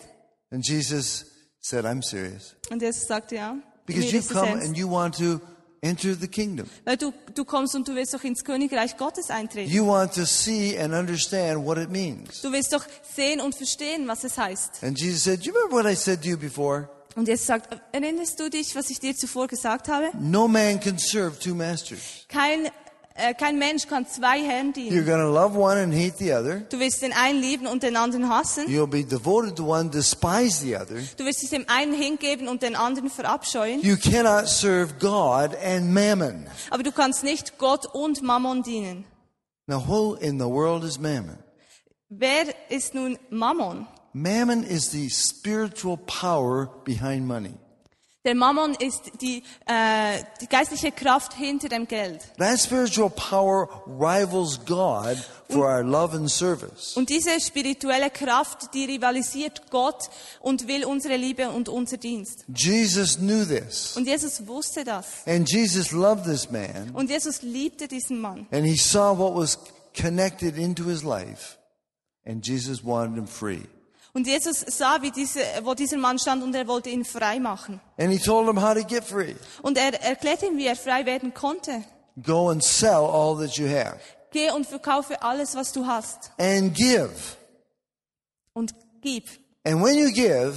And 0.51 0.65
Jesus 0.65 1.25
said, 1.61 1.85
"I'm 1.85 2.03
serious 2.03 2.55
Und 2.71 2.81
Jesus 2.83 3.07
sagte 3.09 3.37
ja. 3.37 3.57
because 3.87 4.13
you 4.13 4.23
come 4.23 4.49
ernst. 4.51 4.67
and 4.69 4.77
you 4.77 4.89
want 4.89 5.17
to 5.17 5.41
enter 5.83 6.15
the 6.15 6.29
kingdom. 6.29 6.69
Weil 6.85 6.97
du, 6.97 7.13
du 7.35 7.45
kommst 7.45 7.75
und 7.75 7.89
du 7.89 7.95
willst 7.95 8.15
doch 8.15 8.23
ins 8.23 8.45
Königreich 8.45 8.97
Gottes 8.97 9.31
eintreten. 9.31 9.73
You 9.73 9.87
want 9.87 10.13
to 10.15 10.25
see 10.25 10.79
and 10.79 10.95
understand 10.95 11.65
what 11.65 11.79
it 11.79 11.91
means." 11.91 12.43
Du 12.43 12.53
willst 12.53 12.73
doch 12.73 12.85
sehen 13.15 13.41
und 13.41 13.57
verstehen, 13.57 14.07
was 14.07 14.23
es 14.23 14.39
heißt. 14.39 14.85
And 14.85 14.97
Jesus 15.01 15.25
said, 15.25 15.41
"Do 15.41 15.47
you 15.47 15.53
remember 15.55 15.77
what 15.79 15.87
I 15.91 15.97
said 15.97 16.23
to 16.23 16.29
you 16.29 16.37
before? 16.37 16.89
Und 17.17 17.29
Jesus 17.29 17.47
sagt, 17.47 17.81
erinnerst 17.93 18.39
du 18.39 18.51
dich, 18.51 18.77
was 18.77 18.91
ich 18.91 19.01
dir 19.01 19.17
zuvor 19.17 19.47
gesagt 19.49 19.89
habe? 19.89 20.11
No 20.21 20.47
man 20.47 20.79
can 20.79 20.99
serve 20.99 21.39
two 21.39 21.55
masters. 21.55 21.99
Kein, 22.29 22.67
äh, 23.15 23.33
kein 23.33 23.59
Mensch 23.59 23.87
kann 23.89 24.07
zwei 24.07 24.43
Herren 24.43 24.75
You're 24.75 24.91
dienen. 24.91 25.07
going 25.07 25.21
to 25.21 25.33
love 25.33 25.59
one 25.59 25.81
and 25.83 25.95
hate 25.95 26.19
the 26.19 26.35
other. 26.35 26.61
Du 26.71 26.79
willst 26.79 27.01
den 27.01 27.15
einen 27.15 27.41
lieben 27.41 27.67
und 27.67 27.83
den 27.83 27.97
anderen 27.97 28.29
hassen. 28.29 28.67
You'll 28.67 28.87
be 28.87 29.03
devoted 29.03 29.57
to 29.57 29.65
one, 29.65 29.89
despise 29.89 30.61
the 30.61 30.77
other. 30.77 30.97
Du 31.17 31.25
wirst 31.25 31.41
dich 31.43 31.49
dem 31.49 31.65
einen 31.69 31.95
hingeben 31.95 32.49
und 32.49 32.61
den 32.63 32.77
anderen 32.77 33.09
verabscheuen. 33.09 33.81
You 33.81 33.97
cannot 33.97 34.47
serve 34.49 34.93
God 35.01 35.57
and 35.65 35.95
mammon. 35.95 36.47
Aber 36.69 36.83
du 36.83 36.93
kannst 36.93 37.25
nicht 37.25 37.57
Gott 37.57 37.87
und 37.95 38.21
Mammon 38.23 38.63
dienen. 38.63 39.07
Now, 39.67 39.83
who 39.89 40.15
in 40.21 40.39
the 40.39 40.45
world 40.45 40.85
is 40.85 40.99
mammon? 40.99 41.39
Wer 42.11 42.45
ist 42.69 42.95
nun 42.95 43.19
Mammon? 43.31 43.87
Mammon 44.17 44.65
is 44.65 44.93
the 44.93 45.11
spiritual 45.11 45.99
power 45.99 46.71
behind 46.87 47.27
money. 47.27 47.53
Der 48.25 48.35
Mammon 48.35 48.75
ist 48.75 49.03
die, 49.21 49.43
äh, 49.67 50.25
die 50.41 50.47
geistliche 50.47 50.91
Kraft 50.91 51.35
hinter 51.35 51.69
dem 51.69 51.87
Geld. 51.87 52.23
That 52.39 52.59
spiritual 52.59 53.11
power 53.11 53.69
rivals 53.87 54.59
God 54.65 55.19
for 55.51 55.67
our 55.67 55.85
love 55.85 56.17
and 56.17 56.31
service. 56.31 56.97
Und 56.97 57.11
diese 57.11 57.39
spirituelle 57.41 58.09
Kraft, 58.09 58.73
die 58.73 58.87
rivalisiert 58.87 59.71
Gott 59.71 60.09
und 60.41 60.67
will 60.67 60.87
unsere 60.87 61.17
Liebe 61.17 61.51
und 61.51 61.69
unser 61.69 61.99
Dienst. 61.99 62.47
Jesus 62.49 63.19
knew 63.19 63.45
this. 63.45 63.99
Und 63.99 64.07
Jesus 64.07 64.47
wusste 64.47 64.83
das. 64.83 65.27
And 65.27 65.47
Jesus 65.47 65.93
loved 65.93 66.25
this 66.25 66.51
man. 66.51 66.91
Und 66.95 67.11
Jesus 67.11 67.43
liebte 67.43 67.87
diesen 67.87 68.19
Mann. 68.23 68.47
And 68.51 68.65
he 68.65 68.79
saw 68.79 69.15
what 69.15 69.35
was 69.35 69.59
connected 69.95 70.57
into 70.57 70.85
his 70.85 71.03
life. 71.03 71.59
And 72.25 72.43
Jesus 72.43 72.83
wanted 72.83 73.19
him 73.19 73.27
free. 73.27 73.67
Und 74.17 74.27
Jesus 74.27 74.61
sah, 74.61 75.03
wie 75.03 75.11
diese, 75.11 75.41
wo 75.63 75.75
dieser 75.75 75.99
Mann 75.99 76.19
stand 76.19 76.43
und 76.43 76.55
er 76.55 76.67
wollte 76.67 76.89
ihn 76.89 77.05
frei 77.05 77.39
machen. 77.39 77.83
And 77.99 78.11
he 78.11 78.19
told 78.19 78.49
him 78.49 78.59
how 78.63 78.73
to 78.73 78.83
get 78.83 79.05
free. 79.05 79.35
Und 79.61 79.77
er 79.77 79.93
erklärte 80.03 80.47
ihm, 80.47 80.57
wie 80.57 80.67
er 80.67 80.75
frei 80.75 81.05
werden 81.05 81.35
konnte. 81.35 81.85
Go 82.23 82.49
and 82.49 82.65
sell 82.65 83.05
all 83.05 83.37
that 83.37 83.59
you 83.59 83.69
have. 83.69 83.99
Geh 84.31 84.51
und 84.53 84.67
verkaufe 84.67 85.21
alles, 85.21 85.55
was 85.55 85.71
du 85.71 85.85
hast. 85.85 86.31
And 86.39 86.75
give. 86.75 87.11
Und 88.55 88.75
gib. 89.03 89.29
And 89.65 89.85
when 89.85 89.99
you 89.99 90.11
give, 90.11 90.55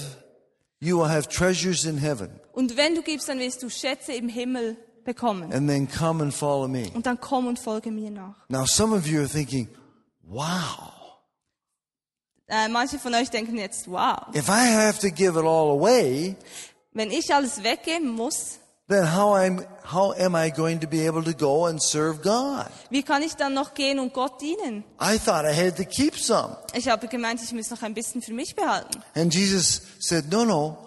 you 0.80 0.98
will 0.98 1.10
have 1.10 1.28
treasures 1.28 1.84
in 1.84 1.98
heaven. 1.98 2.30
Und 2.54 2.78
wenn 2.78 2.96
du 2.96 3.02
gibst, 3.02 3.28
dann 3.28 3.40
wirst 3.40 3.62
du 3.62 3.70
Schätze 3.70 4.14
im 4.14 4.30
Himmel 4.30 4.78
bekommen. 5.04 5.52
And 5.52 5.68
then 5.68 5.86
come 5.86 6.24
and 6.24 6.34
follow 6.34 6.70
me. 6.70 6.90
Und 6.94 7.06
dann 7.06 7.20
komm 7.20 7.48
und 7.48 7.60
folge 7.60 7.92
mir 7.92 8.10
nach. 8.10 8.38
Now, 8.48 8.66
some 8.66 8.96
of 8.96 9.06
you 9.06 9.20
are 9.20 9.28
thinking, 9.28 9.68
wow, 10.24 10.99
Äh, 12.50 12.68
manche 12.68 12.98
von 12.98 13.14
euch 13.14 13.30
denken 13.30 13.58
jetzt, 13.58 13.88
wow, 13.88 14.18
if 14.34 14.50
I 14.50 14.74
have 14.74 15.00
to 15.00 15.10
give 15.10 15.40
it 15.40 15.46
all 15.46 15.70
away, 15.70 16.36
wenn 16.94 17.12
ich 17.12 17.34
alles 17.34 17.62
weggeben 17.64 18.10
muss, 18.10 18.58
then 18.88 19.06
how, 19.06 19.36
I'm, 19.36 19.64
how 19.84 20.14
am 20.20 20.36
I 20.36 20.50
going 20.50 20.80
to 20.80 20.88
be 20.88 21.06
able 21.06 21.24
to 21.24 21.34
go 21.34 21.68
and 21.68 21.80
serve 21.82 22.24
God? 22.24 22.66
wie 22.90 23.04
kann 23.04 23.22
ich 23.22 23.36
dann 23.36 23.54
noch 23.54 23.76
gehen 23.76 24.00
und 24.00 24.14
Gott 24.14 24.42
dienen? 24.42 24.84
I 25.00 25.20
thought 25.20 25.46
I 25.46 25.54
had 25.54 25.78
to 25.78 25.86
keep 25.86 26.16
some. 26.18 26.58
Ich 26.74 26.88
habe 26.90 27.08
gemeint, 27.08 27.40
ich 27.44 27.54
muss 27.54 27.70
noch 27.70 27.84
ein 27.84 27.94
bisschen 27.94 28.24
für 28.24 28.34
mich 28.34 28.56
behalten. 28.56 29.04
And 29.14 29.32
Jesus 29.32 29.84
said, 30.00 30.32
no, 30.32 30.44
no, 30.44 30.78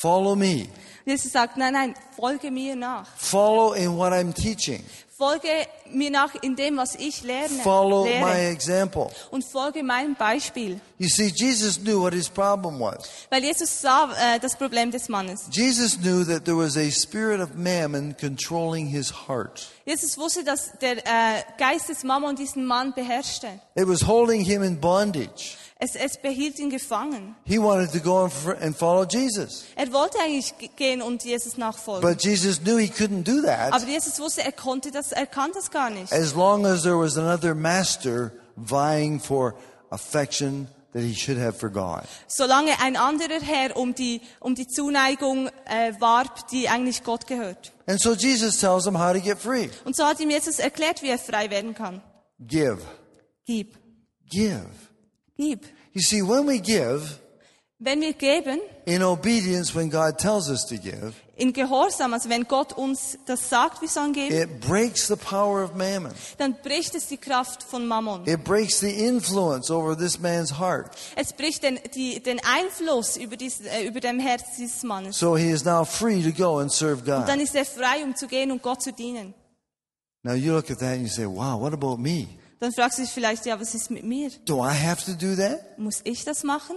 follow 0.00 0.36
me. 0.36 0.68
Jesus 1.04 1.32
sagt, 1.32 1.56
nein, 1.56 1.72
nein, 1.72 1.94
folge 2.14 2.52
mir 2.52 2.76
nach. 2.76 3.06
Follow 3.16 3.72
in 3.72 3.96
what 3.96 4.12
I'm 4.12 4.32
teaching. 4.32 4.84
Folge 5.18 5.66
mir 5.92 6.10
nach 6.10 6.34
in 6.42 6.56
dem, 6.56 6.76
was 6.76 6.94
ich 6.94 7.22
lerne, 7.22 7.62
Follow 7.62 8.04
my 8.04 8.10
lehre. 8.10 8.48
example. 8.48 9.10
Und 9.30 9.44
folge 9.44 9.82
meinem 9.82 10.14
Beispiel. 10.14 10.80
You 10.98 11.08
see, 11.08 11.32
Jesus 11.34 11.78
knew 11.78 12.00
what 12.00 12.12
his 12.12 12.28
problem 12.28 12.78
was. 12.80 13.08
Weil 13.30 13.44
Jesus 13.44 13.80
sah 13.80 14.10
äh, 14.12 14.38
das 14.38 14.56
Problem 14.56 14.90
des 14.90 15.08
Mannes. 15.08 15.46
Jesus 15.50 15.96
knew 15.98 16.24
that 16.24 16.44
there 16.44 16.56
was 16.56 16.76
a 16.76 16.90
spirit 16.90 17.40
of 17.40 17.54
mammon 17.54 18.14
controlling 18.16 18.86
his 18.86 19.10
heart. 19.28 19.68
Jesus 19.84 20.16
wusste, 20.18 20.44
dass 20.44 20.72
der 20.80 20.98
äh, 20.98 21.42
Geist 21.58 21.88
des 21.88 22.04
Mammon 22.04 22.36
diesen 22.36 22.64
Mann 22.66 22.92
beherrschte. 22.94 23.48
It 23.74 23.88
was 23.88 24.06
holding 24.06 24.44
him 24.44 24.62
in 24.62 24.78
bondage. 24.80 25.56
Es, 25.82 25.94
es 25.94 26.18
behielt 26.18 26.58
ihn 26.58 26.68
gefangen. 26.68 27.34
He 27.44 27.58
wanted 27.58 27.90
to 27.92 28.00
go 28.00 28.28
and 28.60 28.76
follow 28.76 29.06
Jesus. 29.06 29.64
Er 29.76 29.90
wollte 29.90 30.18
eigentlich 30.20 30.52
gehen 30.76 31.00
und 31.00 31.24
Jesus 31.24 31.56
nachfolgen. 31.56 32.06
But 32.06 32.22
Jesus 32.22 32.60
knew 32.60 32.76
he 32.76 32.88
couldn't 32.88 33.24
do 33.24 33.38
Aber 33.48 33.70
that 33.70 33.88
Jesus 33.88 34.20
wusste, 34.20 34.42
er 34.42 34.52
konnte 34.52 34.90
das, 34.90 35.12
er 35.12 35.24
kann 35.24 35.52
das 35.54 35.70
gar 35.70 35.79
nicht. 35.88 36.12
as 36.12 36.34
long 36.34 36.66
as 36.66 36.82
there 36.82 36.98
was 36.98 37.16
another 37.16 37.54
master 37.54 38.32
vying 38.56 39.18
for 39.20 39.54
affection 39.90 40.68
that 40.92 41.02
he 41.02 41.14
should 41.14 41.38
have 41.38 41.56
for 41.56 41.70
God. 41.70 42.04
Solange 42.26 42.72
ein 42.80 42.96
anderer 42.96 43.40
Herr 43.40 43.76
um 43.76 43.94
die, 43.94 44.20
um 44.40 44.54
die 44.54 44.66
Zuneigung 44.66 45.48
äh, 45.66 45.92
warb, 46.00 46.48
die 46.48 46.68
eigentlich 46.68 47.04
Gott 47.04 47.26
gehört. 47.26 47.72
And 47.86 48.00
so 48.00 48.14
Jesus 48.14 48.58
tells 48.58 48.86
him 48.86 48.98
how 48.98 49.12
to 49.12 49.20
get 49.20 49.38
free. 49.38 49.68
Und 49.84 49.96
so 49.96 50.04
hat 50.04 50.20
ihm 50.20 50.30
Jesus 50.30 50.58
erklärt, 50.58 51.02
wie 51.02 51.08
er 51.10 51.18
frei 51.18 51.48
werden 51.50 51.74
kann. 51.74 52.02
Give. 52.40 52.78
Gib, 53.46 53.76
Give. 54.28 54.66
gib. 55.36 55.64
You 55.92 56.02
see, 56.02 56.22
when 56.22 56.46
we 56.46 56.58
give, 56.60 57.02
Wenn 57.78 58.00
wir 58.00 58.12
geben, 58.12 58.60
in 58.84 59.02
obedience 59.02 59.74
when 59.74 59.88
God 59.90 60.18
tells 60.18 60.50
us 60.50 60.66
to 60.66 60.76
give, 60.76 61.14
in 61.40 61.52
Gehorsam, 61.52 62.12
also 62.14 62.28
wenn 62.28 62.44
Gott 62.44 62.72
uns 62.74 63.18
das 63.26 63.48
sagt, 63.48 63.80
wir 63.80 63.88
sollen 63.88 64.12
geben, 64.12 64.34
it 64.34 64.60
breaks 64.60 65.08
the 65.08 65.16
power 65.16 65.64
of 65.64 65.74
mammon. 65.74 66.12
dann 66.38 66.54
bricht 66.62 66.94
es 66.94 67.08
die 67.08 67.16
Kraft 67.16 67.62
von 67.62 67.86
Mammon. 67.86 68.26
It 68.26 68.44
breaks 68.44 68.78
the 68.80 68.90
influence 68.90 69.70
over 69.70 69.96
this 69.96 70.18
man's 70.20 70.58
heart. 70.58 70.90
Es 71.16 71.32
bricht 71.32 71.62
den, 71.62 71.78
die, 71.94 72.22
den 72.22 72.40
Einfluss 72.44 73.16
über, 73.16 73.36
dies, 73.36 73.60
äh, 73.60 73.86
über 73.86 74.00
dem 74.00 74.20
Herz 74.20 74.42
dieses 74.58 74.82
Mannes. 74.82 75.18
So 75.18 75.36
he 75.36 75.50
is 75.50 75.64
now 75.64 75.84
free 75.84 76.22
to 76.22 76.30
go 76.30 76.58
and 76.58 76.70
serve 76.70 77.00
Und 77.00 77.08
dann 77.08 77.38
God. 77.38 77.40
ist 77.40 77.54
er 77.54 77.64
frei, 77.64 78.04
um 78.04 78.14
zu 78.14 78.26
gehen 78.26 78.52
und 78.52 78.62
Gott 78.62 78.82
zu 78.82 78.92
dienen. 78.92 79.34
Now 80.22 80.34
you 80.34 80.52
look 80.52 80.70
at 80.70 80.78
that 80.80 80.92
and 80.92 81.02
you 81.02 81.08
say, 81.08 81.24
wow, 81.26 81.58
what 81.58 81.72
about 81.72 81.96
me? 81.96 82.28
Dann 82.58 82.72
fragst 82.72 82.98
du 82.98 83.02
dich 83.02 83.10
vielleicht, 83.10 83.46
ja, 83.46 83.58
was 83.58 83.74
ist 83.74 83.90
mit 83.90 84.04
mir? 84.04 84.30
Do 84.44 84.62
I 84.62 84.68
have 84.74 85.02
to 85.06 85.12
do 85.12 85.34
that? 85.34 85.78
Muss 85.78 86.00
ich 86.04 86.24
das 86.24 86.42
machen? 86.44 86.76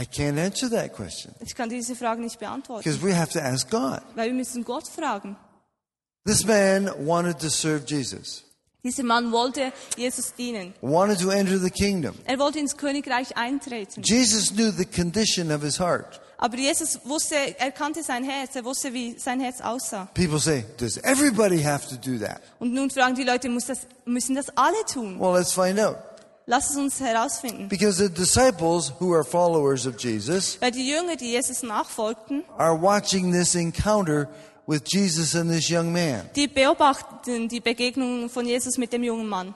I 0.00 0.04
can't 0.06 0.38
answer 0.38 0.70
that 0.70 0.92
question 0.94 1.34
Ich 1.40 1.54
kann 1.54 1.68
diese 1.68 1.96
Frage 1.96 2.20
nicht 2.20 2.38
beantworten, 2.38 2.84
because 2.84 3.02
we 3.04 3.16
have 3.16 3.32
to 3.32 3.40
ask 3.40 3.68
God. 3.70 4.00
weil 4.14 4.28
wir 4.28 4.34
müssen 4.34 4.64
Gott 4.64 4.86
fragen. 4.86 5.36
This 6.24 6.44
man 6.44 6.90
wanted 7.06 7.38
to 7.40 7.48
serve 7.48 7.84
Jesus, 7.86 8.44
Dieser 8.84 9.02
Mann 9.02 9.32
wollte 9.32 9.72
Jesus 9.96 10.32
dienen. 10.34 10.72
wanted 10.82 11.18
to 11.20 11.30
enter 11.30 11.58
the 11.58 11.70
kingdom. 11.70 12.14
Er 12.26 12.38
wollte 12.38 12.58
ins 12.60 12.76
Königreich 12.76 13.36
eintreten. 13.36 14.02
Jesus 14.04 14.50
knew 14.54 14.70
the 14.70 14.84
condition 14.84 15.50
of 15.50 15.62
his 15.62 15.78
heart. 15.80 16.20
Aber 16.40 16.56
Jesus 16.56 17.00
wusste, 17.04 17.34
er 17.58 17.72
kannte 17.72 18.04
sein 18.04 18.22
Herz, 18.22 18.54
er 18.54 18.64
wusste, 18.64 18.92
wie 18.92 19.18
sein 19.18 19.40
Herz 19.40 19.60
aussah. 19.60 20.06
People 20.14 20.38
say, 20.38 20.64
does 20.76 20.96
everybody 20.98 21.60
have 21.60 21.88
to 21.88 21.96
do 21.96 22.24
that? 22.24 22.40
Und 22.60 22.72
nun 22.72 22.88
fragen 22.90 23.16
die 23.16 23.24
Leute, 23.24 23.48
muss 23.48 23.66
das, 23.66 23.80
müssen 24.04 24.36
das 24.36 24.46
alle 24.56 24.76
tun? 24.84 25.18
Well, 25.18 25.32
let's 25.36 25.52
find 25.52 25.80
out. 25.80 25.96
Lass 26.50 26.70
es 26.70 26.76
uns 26.76 26.98
herausfinden. 26.98 27.68
Because 27.68 27.98
the 28.02 28.08
disciples 28.08 28.90
who 28.98 29.12
are 29.14 29.22
followers 29.22 29.84
of 29.86 29.96
Jesus 29.98 30.56
Weil 30.62 30.70
die 30.70 30.88
Jünger, 30.90 31.14
die 31.16 31.32
Jesus 31.32 31.62
nachfolgten, 31.62 32.42
are 32.56 32.74
watching 32.74 33.30
this 33.32 33.54
encounter 33.54 34.28
with 34.66 34.80
Jesus 34.86 35.34
and 35.34 35.50
this 35.50 35.68
young 35.68 35.92
man. 35.92 36.30
die 36.34 36.48
beobachten 36.48 37.48
die 37.48 37.60
Begegnung 37.60 38.30
von 38.30 38.46
Jesus 38.46 38.78
mit 38.78 38.94
dem 38.94 39.02
jungen 39.04 39.28
Mann. 39.28 39.54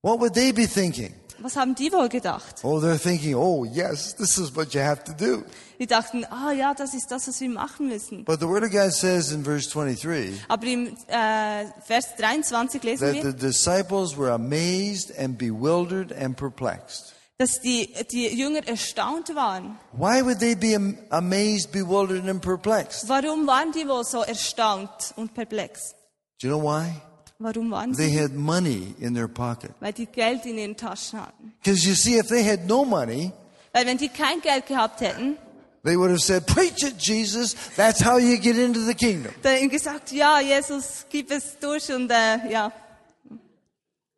What 0.00 0.18
would 0.18 0.32
they 0.32 0.50
be 0.50 0.66
thinking? 0.66 1.12
Was 1.44 1.56
haben 1.56 1.74
die 1.74 1.92
wohl 1.92 2.08
gedacht? 2.08 2.64
Oh, 2.64 2.78
they're 2.80 2.98
thinking, 2.98 3.34
oh, 3.34 3.64
yes, 3.64 4.14
this 4.16 4.38
is 4.38 4.56
what 4.56 4.72
you 4.72 4.80
have 4.80 5.04
to 5.04 5.12
do. 5.12 5.44
Die 5.78 5.86
dachten, 5.86 6.24
ah 6.30 6.52
ja, 6.52 6.72
das 6.72 6.94
ist 6.94 7.10
das, 7.10 7.28
was 7.28 7.40
wir 7.40 7.50
machen 7.50 7.88
müssen. 7.88 8.24
But 8.24 8.40
the 8.40 8.48
Word 8.48 8.64
of 8.64 8.70
God 8.70 8.92
says 8.92 9.30
in 9.30 9.44
verse 9.44 9.68
23 9.68 10.32
Aber 10.48 10.66
im 10.66 10.96
äh, 11.08 11.66
Vers 11.84 12.16
23 12.16 12.82
lesen 12.82 13.06
that 13.06 13.14
wir, 13.14 13.30
the 13.30 13.36
disciples 13.36 14.16
were 14.16 14.32
amazed 14.32 15.16
and 15.18 15.36
bewildered 15.36 16.12
and 16.12 16.36
perplexed. 16.36 17.12
dass 17.36 17.60
die, 17.60 17.92
die 18.10 18.28
Jünger 18.28 18.66
erstaunt 18.66 19.34
waren. 19.34 19.76
Why 19.92 20.24
would 20.24 20.38
they 20.38 20.54
be 20.54 20.74
am- 20.74 20.96
amazed, 21.10 21.72
bewildered, 21.72 22.26
and 22.28 22.40
perplexed? 22.40 23.08
Warum 23.08 23.46
waren 23.46 23.72
die 23.72 23.86
wohl 23.86 24.04
so 24.04 24.22
erstaunt 24.22 25.12
und 25.16 25.34
perplex? 25.34 25.94
Do 26.40 26.48
you 26.48 26.54
know 26.56 26.62
why? 26.62 26.90
Warum 27.38 27.70
waren 27.70 27.92
They 27.94 28.16
had 28.16 28.32
money 28.32 28.94
in 29.00 29.14
their 29.14 29.28
pocket. 29.28 29.72
Weil 29.80 29.92
die 29.92 30.06
Geld 30.06 30.46
in 30.46 30.56
ihren 30.56 30.76
Taschen 30.76 31.20
hatten. 31.20 31.52
Because 31.62 31.86
you 31.86 31.94
see, 31.94 32.18
if 32.18 32.28
they 32.28 32.44
had 32.44 32.66
no 32.66 32.84
money, 32.84 33.32
Weil 33.72 33.86
wenn 33.86 33.98
die 33.98 34.08
kein 34.08 34.40
Geld 34.40 34.66
gehabt 34.66 35.00
hätten, 35.00 35.36
they 35.82 35.96
would 35.96 36.10
have 36.10 36.20
said, 36.20 36.46
Preach 36.46 36.82
it, 36.84 36.96
Jesus. 36.98 37.56
That's 37.76 38.00
how 38.00 38.18
you 38.18 38.38
get 38.38 38.56
into 38.56 38.80
the 38.80 38.94
kingdom. 38.94 39.32
dann 39.42 39.56
ihnen 39.56 39.68
gesagt, 39.70 40.12
ja, 40.12 40.40
Jesus, 40.40 41.06
gib 41.10 41.30
es 41.30 41.58
durch 41.58 41.92
und 41.92 42.10
äh, 42.10 42.50
ja. 42.50 42.72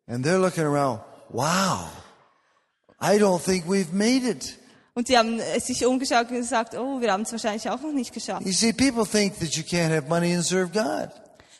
And 0.07 0.25
they're 0.25 0.39
looking 0.39 0.63
around, 0.63 1.01
wow, 1.29 1.89
I 3.01 3.17
don't 3.17 3.43
think 3.43 3.65
we've 3.65 3.91
made 3.91 4.25
it. 4.25 4.57
Und 4.93 5.09
die 5.09 5.17
haben 5.17 5.39
äh, 5.39 5.59
sich 5.59 5.85
umgeschaut 5.85 6.29
und 6.29 6.37
gesagt, 6.37 6.75
oh, 6.75 7.01
wir 7.01 7.11
haben 7.11 7.23
es 7.23 7.31
wahrscheinlich 7.31 7.69
auch 7.69 7.81
noch 7.81 7.91
nicht 7.91 8.13
geschafft. 8.13 8.45
You 8.45 8.53
see, 8.53 8.73
people 8.73 9.05
think 9.05 9.37
that 9.39 9.55
you 9.55 9.63
can't 9.63 9.93
have 9.93 10.07
money 10.07 10.33
and 10.33 10.45
serve 10.45 10.71
God. 10.71 11.09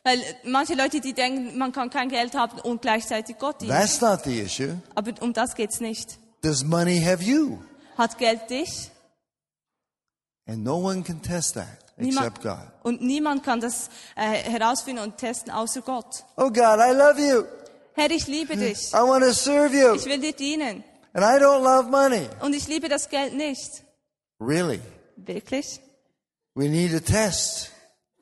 Weil 0.07 0.21
äh, 0.21 0.35
manche 0.45 0.73
Leute, 0.73 1.01
die 1.01 1.11
denken, 1.11 1.57
man 1.57 1.73
kann 1.73 1.89
kein 1.89 2.07
Geld 2.07 2.33
haben 2.33 2.61
und 2.61 2.81
gleichzeitig 2.81 3.37
Gott 3.37 3.59
dienen. 3.59 3.71
That's 3.71 3.99
not 3.99 4.23
the 4.23 4.39
issue. 4.39 4.77
Aber 4.95 5.11
um 5.19 5.33
das 5.33 5.53
geht's 5.53 5.81
nicht. 5.81 6.17
Does 6.41 6.63
money 6.63 7.01
have 7.01 7.21
you? 7.21 7.57
Hat 7.97 8.17
Geld 8.17 8.49
dich? 8.49 8.89
And 10.47 10.63
no 10.63 10.77
one 10.77 11.03
can 11.03 11.21
test 11.21 11.55
that 11.55 11.67
Niemand, 11.97 12.27
except 12.27 12.41
God. 12.41 12.71
und 12.83 13.01
niemand 13.01 13.43
kann 13.43 13.59
das 13.59 13.89
äh, 14.15 14.49
herausfinden 14.49 15.03
und 15.03 15.17
testen, 15.17 15.51
außer 15.51 15.81
Gott. 15.81 16.23
Oh 16.37 16.49
God, 16.49 16.79
I 16.79 16.93
love 16.93 17.19
you. 17.19 17.43
Herr, 17.93 18.09
ich 18.09 18.27
liebe 18.27 18.55
dich. 18.55 18.93
I 18.93 19.01
want 19.01 19.25
to 19.25 19.33
serve 19.33 19.75
you. 19.75 19.93
Ich 19.95 20.05
will 20.05 20.21
dir 20.21 20.31
dienen. 20.31 20.85
And 21.11 21.25
I 21.25 21.43
don't 21.43 21.63
love 21.63 21.89
money. 21.89 22.29
Und 22.39 22.55
ich 22.55 22.69
liebe 22.69 22.87
das 22.87 23.09
Geld 23.09 23.35
nicht. 23.35 23.83
Really? 24.39 24.79
Wirklich? 25.17 25.81
We 26.55 26.69
need 26.69 26.93
a 26.93 27.01
test. 27.01 27.71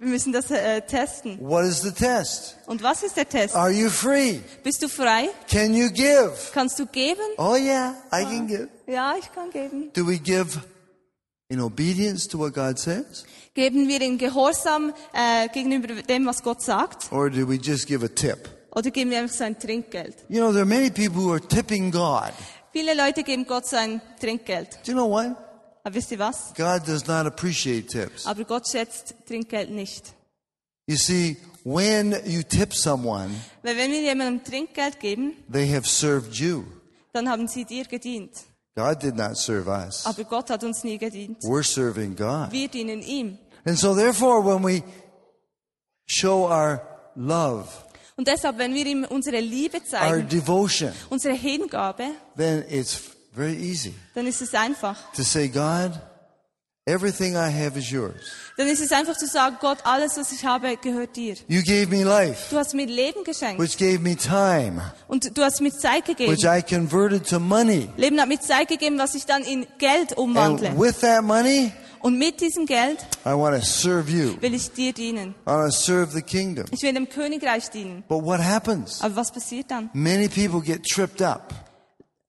Wir 0.06 0.12
müssen 0.12 0.32
das 0.34 0.52
äh, 0.52 0.82
testen. 0.84 1.40
What 1.42 1.66
is 1.66 1.82
the 1.82 1.92
test? 1.92 2.58
Und 2.68 2.84
was 2.84 3.02
ist 3.02 3.18
der 3.18 3.28
Test? 3.28 3.56
Are 3.56 3.72
you 3.72 3.90
free? 3.90 4.40
Bist 4.62 4.84
du 4.84 4.88
frei? 4.88 5.30
Can 5.50 5.74
you 5.74 5.90
give? 5.90 6.32
Kannst 6.54 6.78
du 6.78 6.86
geben? 6.86 7.24
Oh 7.40 7.56
yeah, 7.56 7.96
I 8.14 8.24
can 8.24 8.44
ah. 8.44 8.46
give. 8.46 8.70
Ja, 8.86 9.16
ich 9.18 9.32
kann 9.32 9.50
geben. 9.50 9.90
Do 9.94 10.06
we 10.06 10.20
give 10.20 10.62
in 11.50 11.60
obedience 11.60 12.28
to 12.28 12.38
what 12.38 12.54
God 12.54 12.78
says? 12.78 13.26
Geben 13.56 13.88
wir 13.88 14.00
in 14.00 14.20
Gehorsam 14.20 14.94
äh, 15.12 15.50
gegenüber 15.50 15.88
dem, 16.04 16.28
was 16.28 16.44
Gott 16.44 16.62
sagt? 16.62 17.12
Or 17.12 17.32
do 17.32 17.50
we 17.50 17.56
just 17.56 17.88
give 17.88 18.06
a 18.06 18.08
tip? 18.08 18.48
Oder 18.76 18.92
geben 18.92 19.10
wir 19.10 19.18
einfach 19.18 19.36
sein 19.36 19.58
Trinkgeld? 19.58 20.18
You 20.30 20.42
know, 20.42 20.52
there 20.52 20.62
are 20.62 20.66
many 20.66 20.92
people 20.92 21.24
who 21.24 21.32
are 21.32 21.42
tipping 21.42 21.90
God. 21.90 22.32
Viele 22.72 22.94
Leute 22.94 23.24
geben 23.24 23.48
Gott 23.48 23.66
sein 23.66 24.00
Trinkgeld. 24.20 24.78
Do 24.86 24.92
you 24.92 24.94
know 24.94 25.10
what? 25.10 25.36
Aber 25.86 25.94
wisst 25.94 26.12
ihr 26.12 26.18
was? 26.18 26.52
God 26.56 26.88
does 26.88 27.06
not 27.06 27.28
appreciate 27.28 27.88
tips. 27.88 28.26
Aber 28.26 28.44
Gott 28.44 28.68
schätzt 28.68 29.14
Trinkgeld 29.28 29.70
nicht. 29.70 30.14
You 30.88 30.98
see, 30.98 31.38
when 31.64 32.12
you 32.26 32.42
tip 32.42 32.74
someone, 32.74 33.30
Weil 33.62 33.78
wenn 33.78 33.92
wir 33.92 34.02
jemandem 34.02 34.44
Trinkgeld 34.44 35.00
geben, 35.00 35.34
they 35.52 35.72
have 35.72 35.88
served 35.88 36.34
you. 36.34 36.64
dann 37.14 37.30
haben 37.30 37.48
sie 37.48 37.66
dir 37.66 37.86
gedient. 37.86 38.32
God 38.76 39.00
did 39.02 39.16
not 39.16 39.38
serve 39.38 39.70
us. 39.70 40.08
Aber 40.08 40.24
Gott 40.24 40.50
hat 40.50 40.64
uns 40.64 40.84
nie 40.84 40.98
gedient. 40.98 41.38
We're 41.44 41.64
serving 41.64 42.16
God. 42.16 42.52
Wir 42.52 42.68
dienen 42.68 43.04
ihm. 43.04 43.38
And 43.64 43.78
so 43.78 43.94
therefore, 43.94 44.44
when 44.44 44.64
we 44.64 44.84
show 46.08 46.48
our 46.48 46.82
love, 47.16 47.68
Und 48.18 48.28
deshalb, 48.28 48.58
wenn 48.58 48.74
wir 48.74 48.86
ihm 48.88 49.06
unsere 49.08 49.40
Liebe 49.40 49.78
our 49.78 49.86
zeigen, 49.86 50.30
devotion, 50.30 50.92
unsere 51.10 51.36
Hingabe, 51.36 52.06
then 52.36 52.64
it's 52.70 53.15
very 53.36 53.56
easy 53.56 53.94
dann 54.14 54.28
ist 54.28 54.42
es 54.42 54.54
einfach. 54.54 54.98
to 55.14 55.24
say, 55.24 55.48
God, 55.48 55.92
everything 56.88 57.36
I 57.36 57.50
have 57.50 57.78
is 57.78 57.90
yours. 57.90 58.14
Dann 58.58 58.68
ist 58.68 58.80
es 58.80 58.92
einfach 58.92 59.18
zu 59.18 59.28
sagen, 59.28 59.58
Gott, 59.60 59.80
alles, 59.84 60.18
was 60.18 60.32
ich 60.32 60.46
habe, 60.46 60.78
gehört 60.78 61.16
dir. 61.16 61.36
You 61.48 61.62
gave 61.64 61.88
me 61.88 62.04
life, 62.04 62.50
Du 62.50 62.58
hast 62.58 62.74
mir 62.74 62.86
Leben 62.86 63.24
geschenkt. 63.24 63.60
which 63.62 63.78
gave 63.78 64.00
me 64.00 64.16
time, 64.16 64.82
Und 65.08 65.38
du 65.38 65.44
hast 65.44 65.62
mir 65.62 65.72
Zeit 65.72 66.06
gegeben. 66.06 66.32
which 66.32 66.46
I 66.46 66.62
converted 66.62 67.28
to 67.28 67.40
money. 67.40 67.90
Leben 67.98 68.20
hat 68.22 68.28
mir 68.28 68.40
Zeit 68.40 68.68
gegeben, 68.70 68.98
was 69.00 69.16
ich 69.16 69.26
dann 69.26 69.44
in 69.44 69.66
Geld 69.78 70.14
umwandle. 70.18 70.70
And 70.70 70.80
with 70.80 71.00
that 71.02 71.24
money, 71.24 71.72
Und 72.02 72.20
mit 72.20 72.40
diesem 72.40 72.68
Geld 72.68 73.00
I 73.26 73.30
want 73.30 73.60
to 73.60 73.66
serve 73.66 74.12
you. 74.12 74.40
will 74.40 74.54
ich 74.54 74.72
dir 74.72 74.94
dienen. 74.94 75.34
I 75.48 75.50
want 75.50 75.74
to 75.74 75.78
serve 75.78 76.12
the 76.14 76.22
kingdom. 76.22 76.66
Ich 76.72 76.84
will 76.84 76.94
dem 76.94 77.10
Königreich 77.10 77.72
dienen. 77.72 78.04
But 78.08 78.24
what 78.24 78.40
happens? 78.40 79.02
Aber 79.02 79.16
was 79.16 79.32
passiert 79.32 79.72
dann? 79.72 79.90
Many 79.94 80.30
people 80.30 80.62
get 80.62 80.84
tripped 80.86 81.22
up 81.24 81.52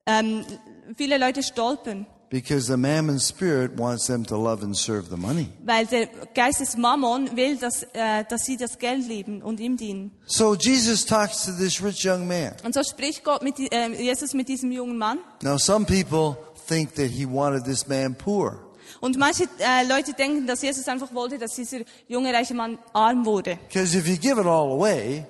Ähm, 0.09 0.45
viele 0.95 1.17
Leute 1.17 1.43
stolpern, 1.43 2.05
because 2.29 2.67
the 2.67 2.77
mammon 2.77 3.19
spirit 3.19 3.77
wants 3.77 4.07
them 4.07 4.25
to 4.25 4.35
love 4.35 4.63
and 4.63 4.75
serve 4.75 5.07
the 5.09 5.15
money. 5.17 5.47
weil 5.63 5.85
der 5.85 6.07
Geist 6.35 6.59
des 6.59 6.75
Mammon 6.77 7.35
will, 7.37 7.57
dass, 7.57 7.83
äh, 7.93 8.23
dass 8.29 8.45
sie 8.45 8.57
das 8.57 8.77
Geld 8.77 9.07
lieben 9.07 9.41
und 9.41 9.59
ihm 9.59 9.77
dienen. 9.77 10.11
So 10.25 10.53
Jesus 10.55 11.05
talks 11.05 11.45
to 11.45 11.51
this 11.53 11.81
rich 11.83 12.03
young 12.05 12.27
man. 12.27 12.53
Und 12.63 12.73
so 12.73 12.83
spricht 12.83 13.23
Gott 13.23 13.43
mit, 13.43 13.59
äh, 13.59 13.87
Jesus 13.89 14.33
mit 14.33 14.47
diesem 14.49 14.71
jungen 14.71 14.97
Mann. 14.97 15.19
Now, 15.41 15.57
some 15.57 15.85
people 15.85 16.37
think 16.67 16.93
that 16.95 17.07
he 17.07 17.25
wanted 17.25 17.63
this 17.63 17.87
man 17.87 18.13
poor. 18.15 18.59
Und 18.99 19.17
manche 19.17 19.43
äh, 19.59 19.85
Leute 19.87 20.13
denken, 20.13 20.47
dass 20.47 20.61
Jesus 20.61 20.87
einfach 20.87 21.13
wollte, 21.13 21.37
dass 21.37 21.55
dieser 21.55 21.79
junge 22.07 22.33
reiche 22.33 22.53
Mann 22.53 22.77
arm 22.93 23.25
wurde. 23.25 23.57
Because 23.67 23.95
if 23.97 24.07
you 24.07 24.17
give 24.17 24.39
it 24.39 24.47
all 24.47 24.71
away, 24.71 25.25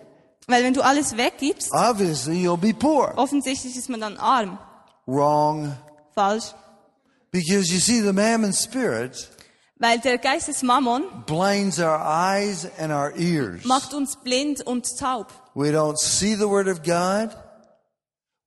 Weil 0.48 0.64
wenn 0.64 0.74
du 0.74 0.82
alles 0.82 1.18
weggibst, 1.18 1.72
obviously 1.74 2.44
you'll 2.48 2.58
be 2.58 2.74
poor. 2.74 3.14
offensichtlich 3.18 3.76
ist 3.76 3.90
man 3.90 4.00
dann 4.00 4.18
arm. 4.18 4.58
Wrong. 5.08 5.74
Falsch. 6.16 6.54
Because 7.32 7.72
you 7.72 7.80
see, 7.80 8.02
the 8.02 8.14
mammon 8.14 8.54
spirit 8.54 9.30
Weil 9.80 10.00
der 10.00 10.18
Geist 10.18 10.48
des 10.48 10.64
Mammon 10.64 11.04
blinds 11.28 11.80
our 11.80 12.00
eyes 12.00 12.66
and 12.80 12.92
our 12.92 13.14
ears. 13.16 13.64
macht 13.64 13.94
uns 13.94 14.16
blind 14.16 14.66
und 14.66 14.88
taub. 15.00 15.28
We 15.54 15.72
don't 15.72 15.98
see 16.00 16.36
the 16.36 16.48
word 16.50 16.68
of 16.68 16.82
God. 16.84 17.36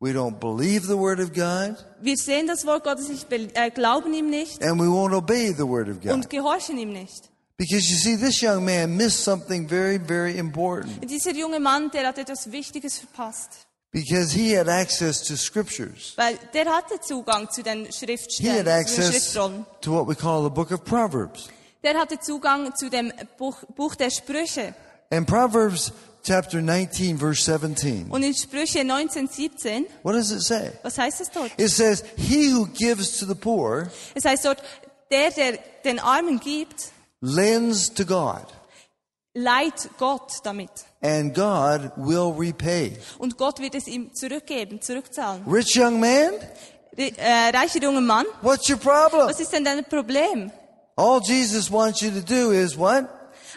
We 0.00 0.12
don't 0.12 0.40
believe 0.40 0.86
the 0.86 0.96
word 0.96 1.20
of 1.20 1.32
God. 1.32 1.76
Wir 2.00 2.16
sehen 2.16 2.46
das 2.46 2.66
Wort 2.66 2.84
Gottes 2.84 3.08
nicht, 3.08 3.26
äh, 3.30 3.70
glauben 3.70 4.12
ihm 4.14 4.28
nicht 4.30 4.62
And 4.64 4.80
we 4.80 4.86
won't 4.86 5.14
obey 5.14 5.52
the 5.52 5.66
word 5.68 5.88
of 5.88 6.00
God. 6.00 6.12
und 6.12 6.30
gehorchen 6.30 6.78
ihm 6.78 6.92
nicht. 6.92 7.28
Because 7.56 7.90
you 7.90 7.96
see, 7.96 8.16
this 8.16 8.42
young 8.42 8.64
man 8.64 8.96
missed 8.96 9.22
something 9.22 9.68
very, 9.68 9.98
very 9.98 10.36
important. 10.38 11.08
Dieser 11.08 11.32
junge 11.32 11.60
Mann, 11.60 11.90
der 11.90 12.08
hat 12.08 12.18
etwas 12.18 12.50
Wichtiges 12.50 12.98
verpasst. 12.98 13.66
Because 13.92 14.32
he 14.32 14.56
had 14.56 14.68
access 14.68 15.20
to 15.24 15.36
scriptures. 15.36 16.12
Weil 16.16 16.38
der 16.54 16.66
hatte 16.66 17.00
Zugang 17.00 17.50
zu 17.50 17.62
den 17.62 17.86
He 17.86 17.92
Schriftstellen, 17.92 18.66
had 18.66 18.86
zu 18.88 19.00
den 19.00 19.10
access 19.10 19.32
to 19.80 19.92
what 19.92 20.06
we 20.06 20.14
call 20.14 20.44
the 20.44 20.50
book 20.50 20.70
of 20.70 20.84
Proverbs. 20.84 21.48
Der 21.82 21.94
hatte 21.94 22.20
Zugang 22.20 22.72
zu 22.76 22.88
dem 22.88 23.12
Buch, 23.38 23.56
Buch 23.74 23.96
der 23.96 24.10
Sprüche. 24.10 24.74
And 25.10 25.26
Proverbs 25.26 25.92
chapter 26.22 26.60
19, 26.60 27.18
verse 27.18 27.42
17. 27.42 28.10
Und 28.10 28.22
in 28.22 28.34
Sprüche 28.34 28.84
19, 28.84 29.26
17, 29.28 29.86
What 30.04 30.14
does 30.14 30.30
it 30.30 30.42
say? 30.42 30.70
was 30.82 30.96
heißt 30.96 31.20
es 31.20 31.30
dort? 31.30 31.50
It 31.58 31.70
says, 31.70 32.04
He 32.16 32.52
who 32.52 32.66
gives 32.66 33.18
to 33.18 33.26
the 33.26 33.34
poor 33.34 33.90
Es 34.14 34.24
heißt 34.24 34.44
dort, 34.44 34.62
der, 35.10 35.30
der 35.32 35.58
den 35.84 35.98
Armen 35.98 36.38
gibt, 36.38 36.92
lends 37.20 37.92
to 37.92 38.04
God, 38.04 38.46
leiht 39.34 39.90
Gott 39.98 40.32
damit. 40.44 40.70
and 41.02 41.34
God 41.34 41.92
will 41.96 42.34
repay. 42.38 42.96
Und 43.18 43.36
Gott 43.38 43.58
wird 43.60 43.74
es 43.74 43.86
ihm 43.86 44.14
zurückgeben, 44.14 44.80
zurückzahlen. 44.82 45.44
Rich 45.50 45.76
young 45.78 45.98
man, 46.00 46.30
Re- 46.98 47.12
Äh, 47.16 47.56
reicher 47.56 47.80
junger 47.80 48.00
Mann, 48.00 48.26
what's 48.42 48.68
your 48.68 48.76
problem? 48.76 49.28
was 49.28 49.40
ist 49.40 49.52
denn 49.52 49.64
dein 49.64 49.84
Problem? 49.84 50.50
All 50.96 51.20
Jesus 51.22 51.70
wants 51.70 52.00
you 52.02 52.10
to 52.10 52.20
do 52.20 52.50
is 52.52 52.76
what? 52.76 53.06